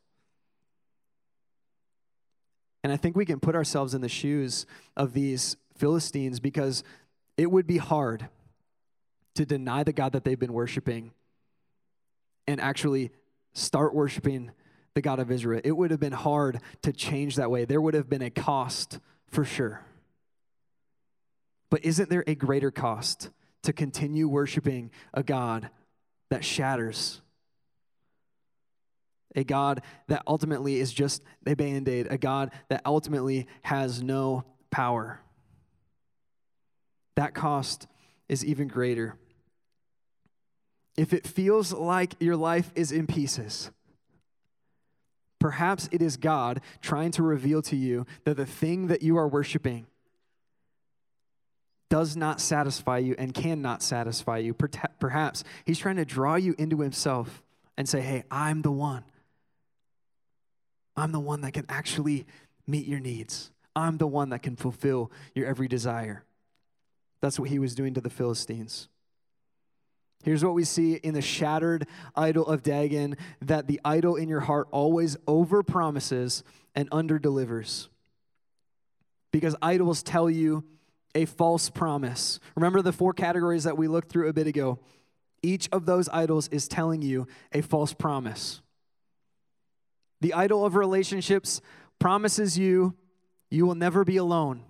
And 2.84 2.92
I 2.92 2.98
think 2.98 3.16
we 3.16 3.26
can 3.26 3.40
put 3.40 3.56
ourselves 3.56 3.94
in 3.94 4.02
the 4.02 4.10
shoes 4.10 4.66
of 4.98 5.14
these 5.14 5.58
Philistines 5.78 6.40
because 6.40 6.84
it 7.38 7.50
would 7.50 7.68
be 7.68 7.78
hard 7.78 8.28
to 9.36 9.46
deny 9.46 9.84
the 9.84 9.94
God 9.94 10.14
that 10.14 10.24
they've 10.24 10.40
been 10.40 10.54
worshiping 10.54 11.12
and 12.48 12.60
actually 12.60 13.12
start 13.54 13.94
worshiping 13.94 14.52
the 14.94 15.02
God 15.02 15.20
of 15.20 15.32
Israel. 15.32 15.62
It 15.64 15.72
would 15.72 15.92
have 15.92 16.00
been 16.00 16.12
hard 16.12 16.60
to 16.82 16.92
change 16.92 17.38
that 17.38 17.50
way. 17.50 17.66
There 17.66 17.82
would 17.82 17.94
have 17.94 18.10
been 18.10 18.22
a 18.22 18.30
cost 18.30 19.00
for 19.28 19.46
sure. 19.46 19.86
But 21.70 21.86
isn't 21.86 22.10
there 22.10 22.24
a 22.28 22.36
greater 22.36 22.72
cost 22.72 23.30
to 23.64 23.74
continue 23.74 24.28
worshiping 24.28 24.92
a 25.14 25.24
God 25.24 25.70
that 26.30 26.44
shatters, 26.44 27.22
a 29.36 29.44
God 29.44 29.82
that 30.08 30.24
ultimately 30.28 30.80
is 30.80 30.92
just 30.92 31.24
a 31.46 31.56
band 31.56 31.88
aid, 31.88 32.08
a 32.10 32.18
God 32.18 32.52
that 32.70 32.82
ultimately 32.86 33.48
has 33.62 34.02
no 34.04 34.44
power. 34.70 35.22
That 37.16 37.34
cost 37.34 37.88
is 38.30 38.46
even 38.46 38.68
greater. 38.68 39.16
If 40.98 41.14
it 41.14 41.26
feels 41.26 41.74
like 41.74 42.16
your 42.20 42.36
life 42.36 42.72
is 42.76 42.92
in 42.92 43.08
pieces, 43.08 43.72
perhaps 45.40 45.90
it 45.92 46.02
is 46.02 46.18
God 46.18 46.62
trying 46.82 47.12
to 47.12 47.24
reveal 47.24 47.62
to 47.64 47.76
you 47.76 48.06
that 48.26 48.38
the 48.38 48.46
thing 48.46 48.88
that 48.88 49.02
you 49.02 49.18
are 49.18 49.28
worshiping 49.28 49.88
does 51.90 52.16
not 52.16 52.40
satisfy 52.40 52.98
you 53.00 53.16
and 53.18 53.34
cannot 53.34 53.82
satisfy 53.82 54.38
you. 54.38 54.54
Perhaps 54.54 55.44
he's 55.66 55.80
trying 55.80 55.98
to 55.98 56.06
draw 56.06 56.36
you 56.36 56.56
into 56.58 56.80
himself 56.80 57.44
and 57.78 57.90
say, 57.90 58.00
hey, 58.02 58.24
I'm 58.32 58.62
the 58.62 58.72
one. 58.72 59.04
I'm 60.96 61.12
the 61.12 61.20
one 61.20 61.42
that 61.42 61.54
can 61.54 61.66
actually 61.68 62.26
meet 62.68 62.88
your 62.88 63.00
needs. 63.00 63.52
I'm 63.76 63.98
the 63.98 64.08
one 64.08 64.30
that 64.30 64.44
can 64.44 64.56
fulfill 64.56 65.12
your 65.34 65.48
every 65.48 65.68
desire. 65.68 66.24
That's 67.22 67.40
what 67.40 67.50
he 67.50 67.60
was 67.60 67.76
doing 67.76 67.94
to 67.94 68.02
the 68.02 68.10
Philistines. 68.10 68.88
Here's 70.24 70.44
what 70.44 70.54
we 70.54 70.64
see 70.64 70.96
in 70.96 71.14
the 71.14 71.22
shattered 71.22 71.88
idol 72.16 72.46
of 72.46 72.64
Dagon 72.64 73.16
that 73.42 73.68
the 73.68 73.80
idol 73.84 74.16
in 74.16 74.30
your 74.30 74.42
heart 74.42 74.68
always 74.72 75.18
over 75.28 75.64
promises 75.64 76.44
and 76.76 76.88
under 76.92 77.18
delivers. 77.18 77.90
Because 79.32 79.56
idols 79.62 80.04
tell 80.04 80.30
you 80.30 80.64
a 81.16 81.26
false 81.26 81.70
promise. 81.70 82.40
Remember 82.56 82.82
the 82.82 82.94
four 82.94 83.14
categories 83.14 83.64
that 83.64 83.78
we 83.78 83.88
looked 83.88 84.12
through 84.12 84.30
a 84.30 84.34
bit 84.34 84.48
ago? 84.48 84.80
Each 85.42 85.68
of 85.72 85.86
those 85.86 86.08
idols 86.10 86.48
is 86.50 86.68
telling 86.68 87.02
you 87.02 87.28
a 87.52 87.62
false 87.62 87.94
promise. 87.94 88.62
The 90.22 90.34
idol 90.34 90.66
of 90.66 90.76
relationships 90.76 91.62
promises 92.00 92.58
you 92.58 92.96
you 93.50 93.66
will 93.66 93.76
never 93.76 94.06
be 94.06 94.18
alone. 94.18 94.64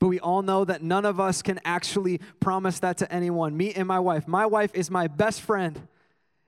But 0.00 0.08
we 0.08 0.18
all 0.18 0.42
know 0.42 0.64
that 0.64 0.82
none 0.82 1.04
of 1.04 1.20
us 1.20 1.42
can 1.42 1.60
actually 1.64 2.20
promise 2.40 2.80
that 2.80 2.96
to 2.98 3.12
anyone. 3.12 3.56
Me 3.56 3.72
and 3.74 3.86
my 3.86 4.00
wife. 4.00 4.26
My 4.26 4.46
wife 4.46 4.72
is 4.74 4.90
my 4.90 5.06
best 5.06 5.42
friend, 5.42 5.80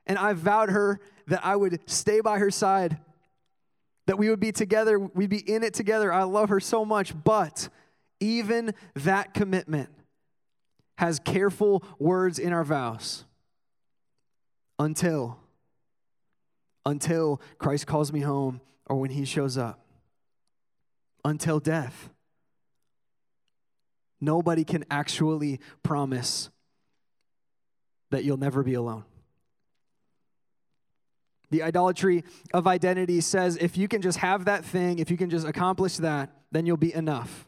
and 0.06 0.18
I 0.18 0.32
vowed 0.32 0.70
her 0.70 0.98
that 1.28 1.44
I 1.44 1.54
would 1.54 1.78
stay 1.88 2.20
by 2.20 2.38
her 2.38 2.50
side, 2.50 2.98
that 4.06 4.18
we 4.18 4.30
would 4.30 4.40
be 4.40 4.52
together, 4.52 4.98
we'd 4.98 5.30
be 5.30 5.38
in 5.38 5.62
it 5.62 5.74
together. 5.74 6.12
I 6.12 6.24
love 6.24 6.48
her 6.48 6.60
so 6.60 6.84
much, 6.84 7.12
but 7.22 7.68
even 8.18 8.74
that 8.94 9.34
commitment 9.34 9.90
has 10.96 11.18
careful 11.18 11.84
words 11.98 12.38
in 12.38 12.52
our 12.52 12.64
vows 12.64 13.24
until 14.78 15.38
until 16.84 17.40
Christ 17.58 17.86
calls 17.86 18.12
me 18.12 18.20
home 18.20 18.60
or 18.86 18.98
when 18.98 19.10
he 19.10 19.24
shows 19.24 19.56
up 19.56 19.84
until 21.24 21.60
death 21.60 22.11
Nobody 24.22 24.62
can 24.62 24.84
actually 24.88 25.58
promise 25.82 26.48
that 28.12 28.22
you'll 28.22 28.36
never 28.36 28.62
be 28.62 28.74
alone. 28.74 29.04
The 31.50 31.64
idolatry 31.64 32.22
of 32.54 32.68
identity 32.68 33.20
says 33.20 33.58
if 33.60 33.76
you 33.76 33.88
can 33.88 34.00
just 34.00 34.18
have 34.18 34.44
that 34.44 34.64
thing, 34.64 35.00
if 35.00 35.10
you 35.10 35.16
can 35.16 35.28
just 35.28 35.44
accomplish 35.44 35.96
that, 35.96 36.30
then 36.52 36.66
you'll 36.66 36.76
be 36.76 36.94
enough. 36.94 37.46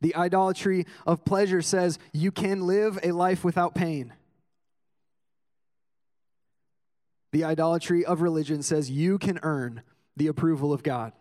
The 0.00 0.16
idolatry 0.16 0.86
of 1.06 1.26
pleasure 1.26 1.60
says 1.60 1.98
you 2.14 2.32
can 2.32 2.66
live 2.66 2.98
a 3.02 3.12
life 3.12 3.44
without 3.44 3.74
pain. 3.74 4.14
The 7.32 7.44
idolatry 7.44 8.06
of 8.06 8.22
religion 8.22 8.62
says 8.62 8.90
you 8.90 9.18
can 9.18 9.38
earn 9.42 9.82
the 10.16 10.28
approval 10.28 10.72
of 10.72 10.82
God 10.82 11.12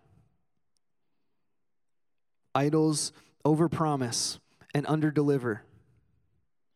idols 2.56 3.12
overpromise 3.46 4.40
and 4.74 4.86
underdeliver. 4.86 5.60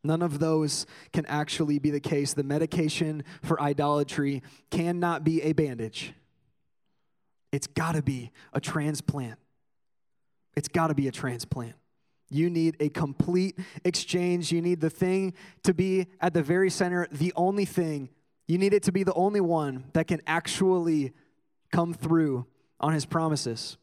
None 0.02 0.20
of 0.20 0.38
those 0.38 0.86
can 1.12 1.24
actually 1.26 1.78
be 1.78 1.90
the 1.90 2.00
case. 2.00 2.34
The 2.34 2.42
medication 2.42 3.24
for 3.42 3.60
idolatry 3.60 4.42
cannot 4.70 5.24
be 5.24 5.42
a 5.42 5.52
bandage. 5.52 6.12
It's 7.52 7.66
got 7.66 7.92
to 7.94 8.02
be 8.02 8.30
a 8.52 8.60
transplant. 8.60 9.38
It's 10.56 10.68
got 10.68 10.88
to 10.88 10.94
be 10.94 11.08
a 11.08 11.12
transplant. 11.12 11.74
You 12.30 12.50
need 12.50 12.76
a 12.80 12.88
complete 12.88 13.58
exchange. 13.84 14.52
You 14.52 14.60
need 14.60 14.80
the 14.80 14.90
thing 14.90 15.34
to 15.62 15.72
be 15.72 16.06
at 16.20 16.34
the 16.34 16.42
very 16.42 16.68
center, 16.68 17.08
the 17.10 17.32
only 17.36 17.64
thing. 17.64 18.10
You 18.46 18.58
need 18.58 18.74
it 18.74 18.82
to 18.84 18.92
be 18.92 19.04
the 19.04 19.14
only 19.14 19.40
one 19.40 19.84
that 19.94 20.06
can 20.06 20.20
actually 20.26 21.12
come 21.72 21.94
through 21.94 22.46
on 22.78 22.92
his 22.92 23.06
promises 23.06 23.78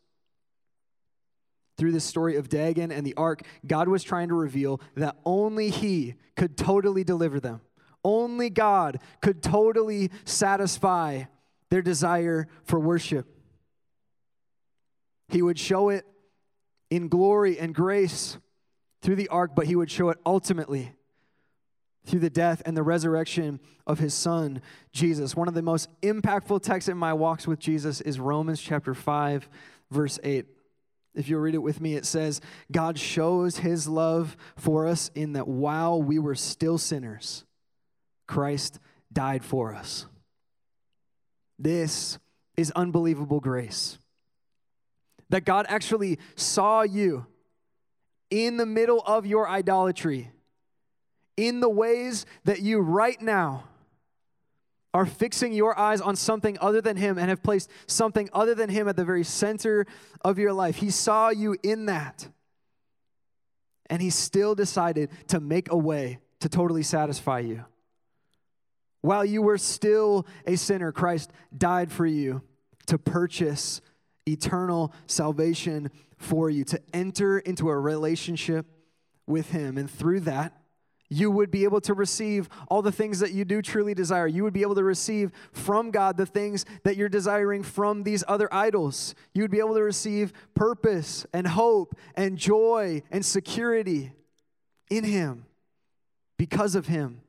through 1.82 1.92
this 1.92 2.06
story 2.06 2.36
of 2.36 2.48
Dagon 2.48 2.92
and 2.92 3.04
the 3.04 3.16
ark, 3.16 3.42
God 3.66 3.88
was 3.88 4.04
trying 4.04 4.28
to 4.28 4.36
reveal 4.36 4.80
that 4.94 5.16
only 5.26 5.72
He 5.72 6.14
could 6.36 6.56
totally 6.56 7.04
deliver 7.04 7.40
them. 7.40 7.60
Only 8.04 8.52
God 8.52 9.00
could 9.20 9.42
totally 9.42 10.12
satisfy 10.24 11.24
their 11.72 11.82
desire 11.82 12.48
for 12.66 12.80
worship. 12.80 13.26
He 15.28 15.42
would 15.42 15.58
show 15.58 15.90
it 15.90 16.06
in 16.92 17.08
glory 17.08 17.58
and 17.58 17.74
grace 17.74 18.38
through 19.02 19.16
the 19.16 19.30
ark, 19.30 19.54
but 19.56 19.66
He 19.66 19.76
would 19.76 19.90
show 19.90 20.12
it 20.12 20.20
ultimately 20.24 20.94
through 22.06 22.20
the 22.20 22.30
death 22.30 22.62
and 22.64 22.78
the 22.78 22.84
resurrection 22.84 23.60
of 23.88 23.98
his 23.98 24.14
son, 24.14 24.62
Jesus. 24.94 25.36
One 25.36 25.48
of 25.48 25.56
the 25.56 25.64
most 25.64 25.90
impactful 26.04 26.62
texts 26.62 26.90
in 26.90 26.98
my 26.98 27.14
walks 27.14 27.48
with 27.48 27.58
Jesus 27.58 28.02
is 28.02 28.20
Romans 28.20 28.62
chapter 28.62 28.94
5, 28.94 29.50
verse 29.90 30.20
8. 30.24 30.46
If 31.14 31.28
you 31.28 31.38
read 31.38 31.56
it 31.56 31.60
with 31.60 31.82
me, 31.82 31.96
it 31.96 32.06
says, 32.06 32.40
God 32.72 32.98
shows 32.98 33.58
his 33.58 33.88
love 33.88 34.38
for 34.56 34.88
us 34.88 35.12
in 35.14 35.34
that 35.34 35.48
while 35.48 36.02
we 36.02 36.20
were 36.20 36.36
still 36.36 36.78
sinners, 36.78 37.44
Christ 38.28 38.80
died 39.12 39.44
for 39.44 39.74
us. 39.74 40.06
This 41.60 42.18
is 42.56 42.72
unbelievable 42.72 43.40
grace. 43.40 43.98
That 45.30 45.46
God 45.46 45.66
actually 45.70 46.18
saw 46.36 46.82
you 46.84 47.26
in 48.30 48.58
the 48.58 48.66
middle 48.66 49.02
of 49.02 49.26
your 49.26 49.50
idolatry, 49.50 50.32
in 51.36 51.60
the 51.60 51.70
ways 51.70 52.26
that 52.46 52.62
you 52.62 52.80
right 52.80 53.22
now 53.22 53.66
are 54.94 55.06
fixing 55.06 55.54
your 55.54 55.78
eyes 55.78 56.02
on 56.02 56.16
something 56.16 56.58
other 56.60 56.82
than 56.82 56.98
Him 56.98 57.18
and 57.18 57.30
have 57.30 57.42
placed 57.42 57.70
something 57.88 58.30
other 58.34 58.54
than 58.54 58.70
Him 58.70 58.88
at 58.88 58.96
the 58.96 59.06
very 59.06 59.24
center 59.24 59.86
of 60.22 60.38
your 60.38 60.54
life. 60.54 60.78
He 60.78 60.90
saw 60.90 61.30
you 61.30 61.56
in 61.64 61.86
that. 61.86 62.28
And 63.90 64.02
He 64.02 64.10
still 64.10 64.56
decided 64.56 65.10
to 65.30 65.40
make 65.40 65.72
a 65.72 65.78
way 65.78 66.20
to 66.42 66.50
totally 66.50 66.84
satisfy 66.84 67.40
you. 67.40 67.66
While 69.02 69.26
you 69.26 69.42
were 69.42 69.58
still 69.58 70.28
a 70.46 70.56
sinner, 70.56 70.92
Christ 70.92 71.32
died 71.58 71.92
for 71.92 72.06
you 72.06 72.42
to 72.88 72.98
purchase 72.98 73.82
eternal 74.28 74.94
salvation 75.08 75.90
for 76.18 76.50
you, 76.50 76.64
to 76.66 76.80
enter 76.94 77.40
into 77.40 77.70
a 77.70 77.80
relationship 77.80 78.66
with 79.26 79.52
Him. 79.52 79.78
And 79.78 79.90
through 79.90 80.22
that, 80.22 80.61
you 81.12 81.30
would 81.30 81.52
be 81.52 81.66
able 81.66 81.82
to 81.82 81.94
receive 81.94 82.48
all 82.70 82.82
the 82.82 82.92
things 82.92 83.20
that 83.20 83.34
you 83.34 83.44
do 83.44 83.62
truly 83.62 83.94
desire. 83.94 84.28
You 84.28 84.44
would 84.46 84.54
be 84.54 84.62
able 84.62 84.76
to 84.76 84.84
receive 84.84 85.34
from 85.52 85.92
God 85.92 86.16
the 86.16 86.26
things 86.26 86.66
that 86.84 86.96
you're 86.96 87.10
desiring 87.10 87.64
from 87.64 88.04
these 88.04 88.24
other 88.30 88.48
idols. 88.52 89.14
You 89.34 89.44
would 89.44 89.52
be 89.52 89.60
able 89.60 89.76
to 89.76 89.84
receive 89.84 90.32
purpose 90.56 91.26
and 91.34 91.46
hope 91.46 91.96
and 92.16 92.38
joy 92.38 93.04
and 93.12 93.26
security 93.26 94.14
in 94.90 95.04
Him 95.04 95.46
because 96.38 96.76
of 96.76 96.88
Him, 96.88 97.20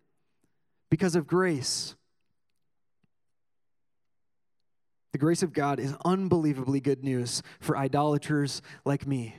because 0.88 1.16
of 1.16 1.26
grace. 1.26 1.96
The 5.10 5.18
grace 5.18 5.42
of 5.42 5.52
God 5.52 5.80
is 5.80 5.92
unbelievably 6.04 6.80
good 6.80 7.02
news 7.02 7.42
for 7.58 7.76
idolaters 7.76 8.62
like 8.84 9.08
me. 9.08 9.34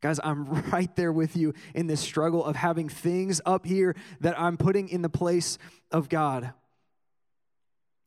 Guys, 0.00 0.20
I'm 0.22 0.44
right 0.70 0.94
there 0.96 1.12
with 1.12 1.36
you 1.36 1.54
in 1.74 1.86
this 1.86 2.00
struggle 2.00 2.44
of 2.44 2.56
having 2.56 2.88
things 2.88 3.40
up 3.46 3.66
here 3.66 3.96
that 4.20 4.38
I'm 4.38 4.56
putting 4.56 4.88
in 4.88 5.02
the 5.02 5.08
place 5.08 5.58
of 5.90 6.08
God. 6.08 6.52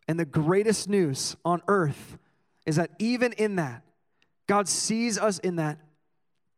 And 0.08 0.19
the 0.19 0.25
greatest 0.25 0.89
news 0.89 1.36
on 1.45 1.62
earth 1.67 2.17
is 2.65 2.78
that 2.78 2.91
even 2.99 3.34
in 3.34 3.58
that, 3.58 3.84
God 4.47 4.67
sees 4.67 5.17
us 5.17 5.39
in 5.39 5.58
that 5.58 5.80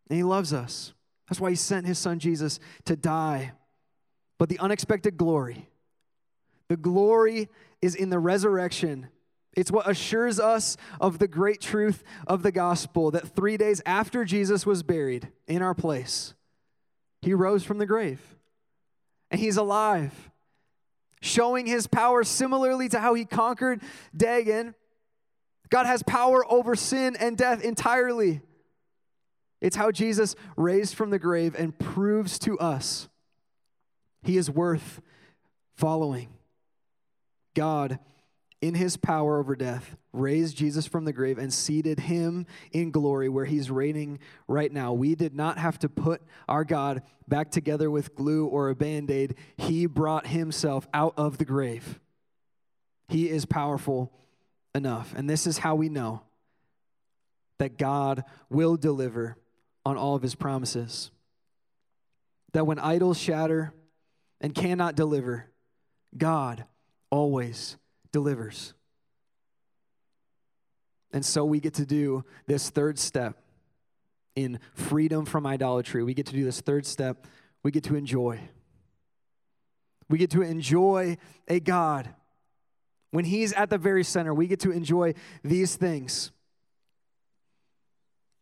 and 0.09 0.17
He 0.17 0.23
loves 0.23 0.53
us. 0.53 0.93
That's 1.27 1.39
why 1.39 1.49
He 1.49 1.55
sent 1.55 1.85
His 1.85 1.97
Son 1.97 2.19
Jesus 2.19 2.59
to 2.85 2.95
die. 2.95 3.53
But 4.37 4.49
the 4.49 4.59
unexpected 4.59 5.17
glory, 5.17 5.69
the 6.67 6.77
glory 6.77 7.49
is 7.81 7.95
in 7.95 8.09
the 8.09 8.19
resurrection 8.19 9.09
it's 9.53 9.71
what 9.71 9.89
assures 9.89 10.39
us 10.39 10.77
of 10.99 11.19
the 11.19 11.27
great 11.27 11.59
truth 11.59 12.03
of 12.25 12.41
the 12.43 12.51
gospel 12.51 13.11
that 13.11 13.35
three 13.35 13.57
days 13.57 13.81
after 13.85 14.23
Jesus 14.23 14.65
was 14.65 14.83
buried 14.83 15.29
in 15.47 15.61
our 15.61 15.75
place, 15.75 16.33
he 17.21 17.33
rose 17.33 17.63
from 17.63 17.77
the 17.77 17.85
grave 17.85 18.21
and 19.29 19.39
he's 19.39 19.57
alive, 19.57 20.31
showing 21.21 21.65
his 21.65 21.87
power 21.87 22.23
similarly 22.23 22.87
to 22.89 22.99
how 22.99 23.13
he 23.13 23.25
conquered 23.25 23.81
Dagon. 24.15 24.73
God 25.69 25.85
has 25.85 26.03
power 26.03 26.49
over 26.51 26.75
sin 26.75 27.15
and 27.19 27.37
death 27.37 27.61
entirely. 27.63 28.41
It's 29.59 29.75
how 29.75 29.91
Jesus 29.91 30.35
raised 30.57 30.95
from 30.95 31.11
the 31.11 31.19
grave 31.19 31.55
and 31.57 31.77
proves 31.77 32.39
to 32.39 32.57
us 32.59 33.07
he 34.23 34.37
is 34.37 34.49
worth 34.49 35.01
following. 35.75 36.29
God 37.53 37.99
in 38.61 38.75
his 38.75 38.95
power 38.95 39.39
over 39.39 39.55
death, 39.55 39.97
raised 40.13 40.55
Jesus 40.55 40.85
from 40.85 41.03
the 41.05 41.13
grave 41.13 41.37
and 41.39 41.51
seated 41.51 42.01
him 42.01 42.45
in 42.71 42.91
glory 42.91 43.27
where 43.27 43.45
he's 43.45 43.71
reigning 43.71 44.19
right 44.47 44.71
now. 44.71 44.93
We 44.93 45.15
did 45.15 45.33
not 45.35 45.57
have 45.57 45.79
to 45.79 45.89
put 45.89 46.21
our 46.47 46.63
God 46.63 47.01
back 47.27 47.49
together 47.49 47.89
with 47.89 48.15
glue 48.15 48.45
or 48.45 48.69
a 48.69 48.75
band 48.75 49.09
aid. 49.09 49.35
He 49.57 49.87
brought 49.87 50.27
himself 50.27 50.87
out 50.93 51.15
of 51.17 51.39
the 51.39 51.45
grave. 51.45 51.99
He 53.07 53.29
is 53.29 53.45
powerful 53.45 54.13
enough. 54.75 55.13
And 55.17 55.29
this 55.29 55.47
is 55.47 55.57
how 55.57 55.75
we 55.75 55.89
know 55.89 56.21
that 57.57 57.77
God 57.77 58.23
will 58.49 58.77
deliver 58.77 59.37
on 59.85 59.97
all 59.97 60.15
of 60.15 60.21
his 60.21 60.35
promises. 60.35 61.11
that 62.53 62.65
when 62.65 62.79
idols 62.79 63.17
shatter 63.17 63.73
and 64.39 64.53
cannot 64.53 64.95
deliver, 64.95 65.49
God 66.17 66.65
always 67.09 67.77
delivers. 68.11 68.73
And 71.13 71.25
so 71.25 71.43
we 71.43 71.59
get 71.59 71.75
to 71.75 71.85
do 71.85 72.23
this 72.47 72.69
third 72.69 72.97
step 72.97 73.37
in 74.35 74.59
freedom 74.73 75.25
from 75.25 75.45
idolatry. 75.45 76.03
We 76.03 76.13
get 76.13 76.27
to 76.27 76.33
do 76.33 76.43
this 76.43 76.61
third 76.61 76.85
step. 76.85 77.27
We 77.63 77.71
get 77.71 77.83
to 77.85 77.95
enjoy. 77.95 78.39
We 80.09 80.17
get 80.17 80.31
to 80.31 80.41
enjoy 80.41 81.17
a 81.47 81.59
God. 81.59 82.09
When 83.11 83.25
He's 83.25 83.51
at 83.53 83.69
the 83.69 83.77
very 83.77 84.03
center, 84.03 84.33
we 84.33 84.47
get 84.47 84.61
to 84.61 84.71
enjoy 84.71 85.15
these 85.43 85.75
things. 85.75 86.31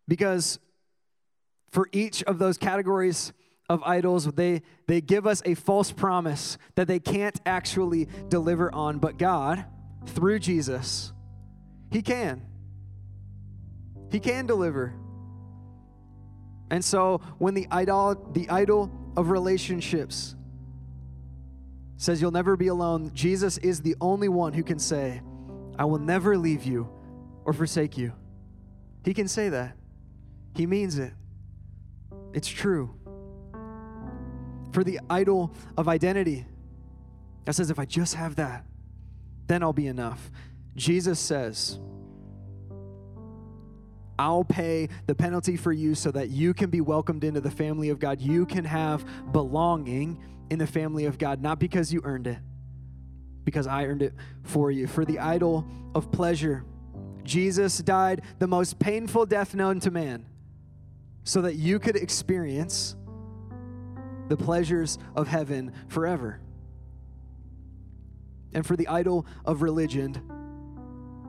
Because 0.08 0.60
for 1.72 1.88
each 1.92 2.24
of 2.24 2.40
those 2.40 2.58
categories 2.58 3.34
of 3.70 3.84
idols, 3.84 4.26
they, 4.26 4.64
they 4.88 5.00
give 5.00 5.28
us 5.28 5.42
a 5.46 5.54
false 5.54 5.92
promise 5.92 6.58
that 6.76 6.88
they 6.88 7.00
can't 7.00 7.40
actually 7.46 8.08
deliver 8.28 8.74
on. 8.74 8.98
But 8.98 9.18
God, 9.18 9.66
through 10.08 10.40
Jesus, 10.40 11.14
He 11.92 12.02
can. 12.02 12.42
He 14.12 14.20
can 14.20 14.48
deliver. 14.48 14.96
And 16.72 16.84
so 16.84 17.22
when 17.38 17.54
the 17.54 17.68
idol, 17.72 18.30
the 18.34 18.50
idol 18.50 18.92
of 19.16 19.30
relationships 19.30 20.36
says 21.98 22.22
you'll 22.22 22.32
never 22.32 22.56
be 22.56 22.68
alone, 22.68 23.12
Jesus 23.14 23.58
is 23.58 23.82
the 23.82 23.96
only 24.00 24.30
one 24.30 24.54
who 24.54 24.64
can 24.64 24.80
say, 24.80 25.22
I 25.78 25.86
will 25.86 26.00
never 26.00 26.38
leave 26.38 26.64
you 26.64 26.90
or 27.46 27.54
forsake 27.54 27.98
you. 27.98 28.14
He 29.04 29.14
can 29.14 29.28
say 29.28 29.50
that. 29.50 29.76
He 30.56 30.66
means 30.66 30.98
it. 30.98 31.14
It's 32.34 32.48
true. 32.48 32.99
For 34.72 34.84
the 34.84 35.00
idol 35.10 35.54
of 35.78 35.88
identity, 35.88 36.46
that 37.46 37.54
says, 37.54 37.72
if 37.72 37.80
I 37.80 37.86
just 37.86 38.16
have 38.16 38.36
that, 38.36 38.66
then 39.48 39.64
I'll 39.64 39.74
be 39.74 39.88
enough. 39.88 40.30
Jesus 40.76 41.20
says, 41.20 41.80
I'll 44.20 44.44
pay 44.44 44.90
the 45.08 45.16
penalty 45.16 45.56
for 45.56 45.72
you 45.72 45.96
so 45.96 46.12
that 46.12 46.30
you 46.30 46.54
can 46.54 46.70
be 46.70 46.82
welcomed 46.82 47.24
into 47.24 47.42
the 47.42 47.50
family 47.50 47.90
of 47.90 48.00
God. 48.00 48.22
You 48.22 48.46
can 48.46 48.66
have 48.66 49.06
belonging 49.32 50.20
in 50.50 50.60
the 50.60 50.68
family 50.68 51.06
of 51.06 51.18
God, 51.18 51.42
not 51.42 51.58
because 51.58 51.92
you 51.94 52.02
earned 52.04 52.28
it, 52.28 52.38
because 53.46 53.66
I 53.66 53.86
earned 53.86 54.02
it 54.02 54.14
for 54.44 54.72
you. 54.72 54.88
For 54.88 55.06
the 55.06 55.20
idol 55.20 55.66
of 55.96 56.12
pleasure, 56.12 56.66
Jesus 57.24 57.78
died 57.78 58.24
the 58.40 58.48
most 58.48 58.78
painful 58.78 59.26
death 59.26 59.56
known 59.56 59.80
to 59.82 59.92
man 59.92 60.26
so 61.24 61.42
that 61.42 61.56
you 61.56 61.80
could 61.80 61.96
experience 61.96 62.96
the 64.30 64.38
pleasures 64.38 64.98
of 65.16 65.28
heaven 65.28 65.74
forever. 65.88 66.40
And 68.54 68.66
for 68.66 68.76
the 68.76 68.88
idol 68.88 69.26
of 69.46 69.62
religion, 69.62 70.22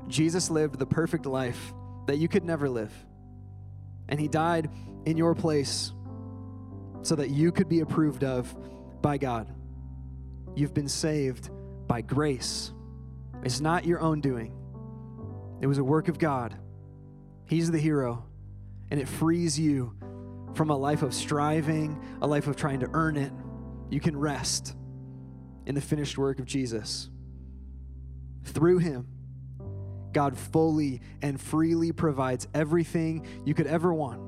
Jesus 0.08 0.50
lived 0.50 0.78
the 0.78 0.86
perfect 0.86 1.26
life 1.26 1.74
that 2.06 2.18
you 2.18 2.28
could 2.28 2.44
never 2.44 2.68
live. 2.68 2.92
And 4.08 4.18
he 4.18 4.28
died 4.28 4.70
in 5.04 5.16
your 5.16 5.34
place 5.34 5.92
so 7.02 7.14
that 7.16 7.30
you 7.30 7.52
could 7.52 7.68
be 7.68 7.80
approved 7.80 8.24
of 8.24 8.54
by 9.00 9.18
God. 9.18 9.48
You've 10.54 10.74
been 10.74 10.88
saved 10.88 11.50
by 11.86 12.02
grace. 12.02 12.72
It's 13.42 13.60
not 13.60 13.84
your 13.84 14.00
own 14.00 14.20
doing, 14.20 14.52
it 15.60 15.66
was 15.66 15.78
a 15.78 15.84
work 15.84 16.08
of 16.08 16.18
God. 16.18 16.54
He's 17.46 17.70
the 17.70 17.78
hero, 17.78 18.24
and 18.90 19.00
it 19.00 19.08
frees 19.08 19.58
you 19.58 19.96
from 20.54 20.70
a 20.70 20.76
life 20.76 21.02
of 21.02 21.14
striving, 21.14 22.00
a 22.22 22.26
life 22.26 22.46
of 22.46 22.56
trying 22.56 22.80
to 22.80 22.90
earn 22.92 23.16
it. 23.16 23.32
You 23.88 24.00
can 24.00 24.16
rest 24.16 24.74
in 25.66 25.74
the 25.74 25.80
finished 25.80 26.18
work 26.18 26.38
of 26.38 26.46
Jesus. 26.46 27.08
Through 28.44 28.78
him, 28.78 29.06
God 30.12 30.36
fully 30.36 31.00
and 31.22 31.40
freely 31.40 31.92
provides 31.92 32.48
everything 32.54 33.26
you 33.44 33.54
could 33.54 33.66
ever 33.66 33.94
want. 33.94 34.20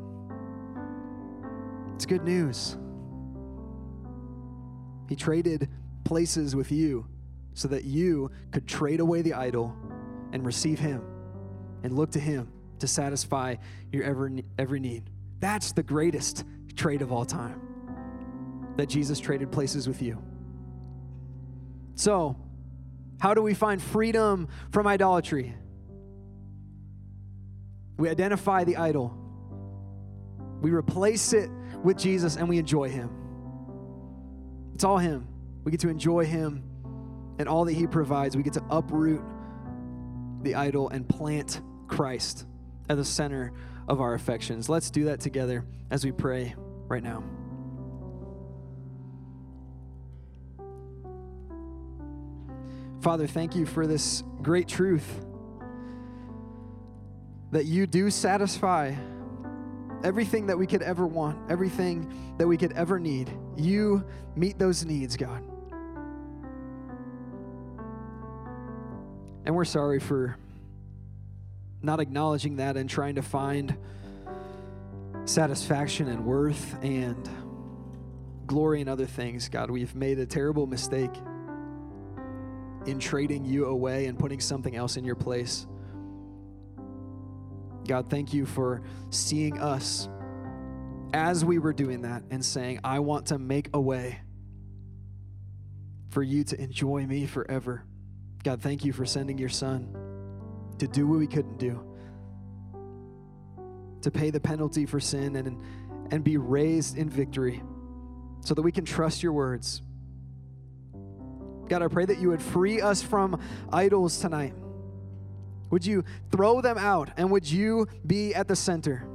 It's 1.94 2.06
good 2.06 2.24
news. 2.24 2.76
He 5.08 5.16
traded 5.16 5.68
places 6.04 6.56
with 6.56 6.72
you 6.72 7.06
so 7.54 7.68
that 7.68 7.84
you 7.84 8.30
could 8.50 8.66
trade 8.66 9.00
away 9.00 9.22
the 9.22 9.34
idol 9.34 9.76
and 10.32 10.44
receive 10.44 10.78
Him 10.78 11.02
and 11.82 11.94
look 11.94 12.12
to 12.12 12.20
Him 12.20 12.50
to 12.78 12.86
satisfy 12.86 13.56
your 13.92 14.04
every, 14.04 14.44
every 14.58 14.80
need. 14.80 15.10
That's 15.42 15.72
the 15.72 15.82
greatest 15.82 16.44
trade 16.76 17.02
of 17.02 17.10
all 17.10 17.24
time 17.24 17.60
that 18.76 18.88
Jesus 18.88 19.18
traded 19.18 19.50
places 19.50 19.88
with 19.88 20.00
you. 20.00 20.22
So, 21.96 22.36
how 23.20 23.34
do 23.34 23.42
we 23.42 23.52
find 23.52 23.82
freedom 23.82 24.46
from 24.70 24.86
idolatry? 24.86 25.54
We 27.98 28.08
identify 28.08 28.62
the 28.62 28.76
idol. 28.76 29.18
We 30.60 30.70
replace 30.70 31.32
it 31.32 31.50
with 31.82 31.98
Jesus 31.98 32.36
and 32.36 32.48
we 32.48 32.58
enjoy 32.58 32.88
Him. 32.88 33.10
It's 34.74 34.84
all 34.84 34.98
Him. 34.98 35.26
We 35.64 35.72
get 35.72 35.80
to 35.80 35.88
enjoy 35.88 36.24
Him 36.24 36.62
and 37.40 37.48
all 37.48 37.64
that 37.64 37.72
He 37.72 37.88
provides. 37.88 38.36
We 38.36 38.44
get 38.44 38.52
to 38.54 38.64
uproot 38.70 39.22
the 40.42 40.54
idol 40.54 40.88
and 40.90 41.08
plant 41.08 41.60
Christ 41.88 42.46
at 42.88 42.96
the 42.96 43.04
center 43.04 43.52
of 43.92 44.00
our 44.00 44.14
affections. 44.14 44.70
Let's 44.70 44.90
do 44.90 45.04
that 45.04 45.20
together 45.20 45.66
as 45.90 46.02
we 46.02 46.12
pray 46.12 46.54
right 46.88 47.02
now. 47.02 47.22
Father, 53.02 53.26
thank 53.26 53.54
you 53.54 53.66
for 53.66 53.86
this 53.86 54.24
great 54.40 54.66
truth 54.66 55.06
that 57.50 57.66
you 57.66 57.86
do 57.86 58.10
satisfy 58.10 58.94
everything 60.02 60.46
that 60.46 60.56
we 60.56 60.66
could 60.66 60.80
ever 60.80 61.06
want, 61.06 61.50
everything 61.50 62.34
that 62.38 62.46
we 62.46 62.56
could 62.56 62.72
ever 62.72 62.98
need. 62.98 63.30
You 63.56 64.06
meet 64.34 64.58
those 64.58 64.86
needs, 64.86 65.18
God. 65.18 65.44
And 69.44 69.54
we're 69.54 69.66
sorry 69.66 70.00
for 70.00 70.38
not 71.82 72.00
acknowledging 72.00 72.56
that 72.56 72.76
and 72.76 72.88
trying 72.88 73.16
to 73.16 73.22
find 73.22 73.76
satisfaction 75.24 76.08
and 76.08 76.24
worth 76.24 76.76
and 76.82 77.28
glory 78.46 78.80
in 78.80 78.88
other 78.88 79.06
things. 79.06 79.48
God, 79.48 79.70
we've 79.70 79.94
made 79.94 80.18
a 80.18 80.26
terrible 80.26 80.66
mistake 80.66 81.10
in 82.86 82.98
trading 82.98 83.44
you 83.44 83.66
away 83.66 84.06
and 84.06 84.18
putting 84.18 84.40
something 84.40 84.74
else 84.74 84.96
in 84.96 85.04
your 85.04 85.14
place. 85.14 85.66
God, 87.86 88.10
thank 88.10 88.32
you 88.32 88.46
for 88.46 88.82
seeing 89.10 89.58
us 89.58 90.08
as 91.12 91.44
we 91.44 91.58
were 91.58 91.72
doing 91.72 92.02
that 92.02 92.22
and 92.30 92.44
saying, 92.44 92.80
I 92.84 93.00
want 93.00 93.26
to 93.26 93.38
make 93.38 93.68
a 93.74 93.80
way 93.80 94.20
for 96.10 96.22
you 96.22 96.44
to 96.44 96.60
enjoy 96.60 97.06
me 97.06 97.26
forever. 97.26 97.84
God, 98.44 98.60
thank 98.60 98.84
you 98.84 98.92
for 98.92 99.06
sending 99.06 99.38
your 99.38 99.48
son 99.48 100.01
to 100.78 100.86
do 100.88 101.06
what 101.06 101.18
we 101.18 101.26
couldn't 101.26 101.58
do, 101.58 101.82
to 104.02 104.10
pay 104.10 104.30
the 104.30 104.40
penalty 104.40 104.86
for 104.86 105.00
sin 105.00 105.36
and, 105.36 105.60
and 106.10 106.24
be 106.24 106.36
raised 106.36 106.96
in 106.96 107.08
victory 107.08 107.62
so 108.40 108.54
that 108.54 108.62
we 108.62 108.72
can 108.72 108.84
trust 108.84 109.22
your 109.22 109.32
words. 109.32 109.82
God, 111.68 111.82
I 111.82 111.88
pray 111.88 112.04
that 112.04 112.18
you 112.18 112.28
would 112.30 112.42
free 112.42 112.80
us 112.80 113.02
from 113.02 113.40
idols 113.72 114.18
tonight. 114.18 114.54
Would 115.70 115.86
you 115.86 116.04
throw 116.30 116.60
them 116.60 116.76
out 116.76 117.10
and 117.16 117.30
would 117.30 117.50
you 117.50 117.86
be 118.06 118.34
at 118.34 118.46
the 118.46 118.56
center? 118.56 119.06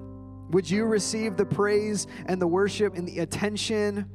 Would 0.50 0.70
you 0.70 0.86
receive 0.86 1.38
the 1.38 1.46
praise 1.46 2.08
and 2.26 2.42
the 2.42 2.48
worship 2.48 2.96
and 2.96 3.08
the 3.08 3.20
attention 3.20 4.10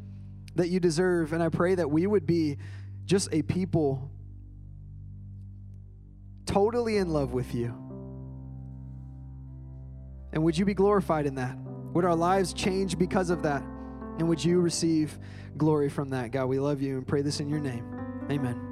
that 0.57 0.69
you 0.69 0.81
deserve? 0.81 1.35
And 1.35 1.43
I 1.43 1.51
pray 1.51 1.75
that 1.75 1.91
we 1.91 2.07
would 2.07 2.27
be 2.27 2.57
just 3.05 3.29
a 3.33 3.43
people 3.43 4.11
totally 6.47 6.97
in 6.97 7.11
love 7.11 7.33
with 7.33 7.55
you. 7.55 7.75
And 10.33 10.43
would 10.45 10.57
you 10.57 10.65
be 10.65 10.75
glorified 10.75 11.27
in 11.27 11.35
that? 11.37 11.57
Would 11.93 12.05
our 12.05 12.17
lives 12.17 12.53
change 12.53 12.99
because 12.99 13.31
of 13.31 13.43
that? 13.43 13.63
And 14.19 14.29
would 14.29 14.43
you 14.43 14.61
receive 14.61 15.19
glory 15.57 15.89
from 15.89 16.11
that? 16.11 16.31
God, 16.31 16.47
we 16.47 16.59
love 16.59 16.81
you 16.81 16.97
and 16.97 17.07
pray 17.07 17.23
this 17.23 17.41
in 17.41 17.49
your 17.49 17.61
name. 17.61 17.85
Amen. 18.31 18.72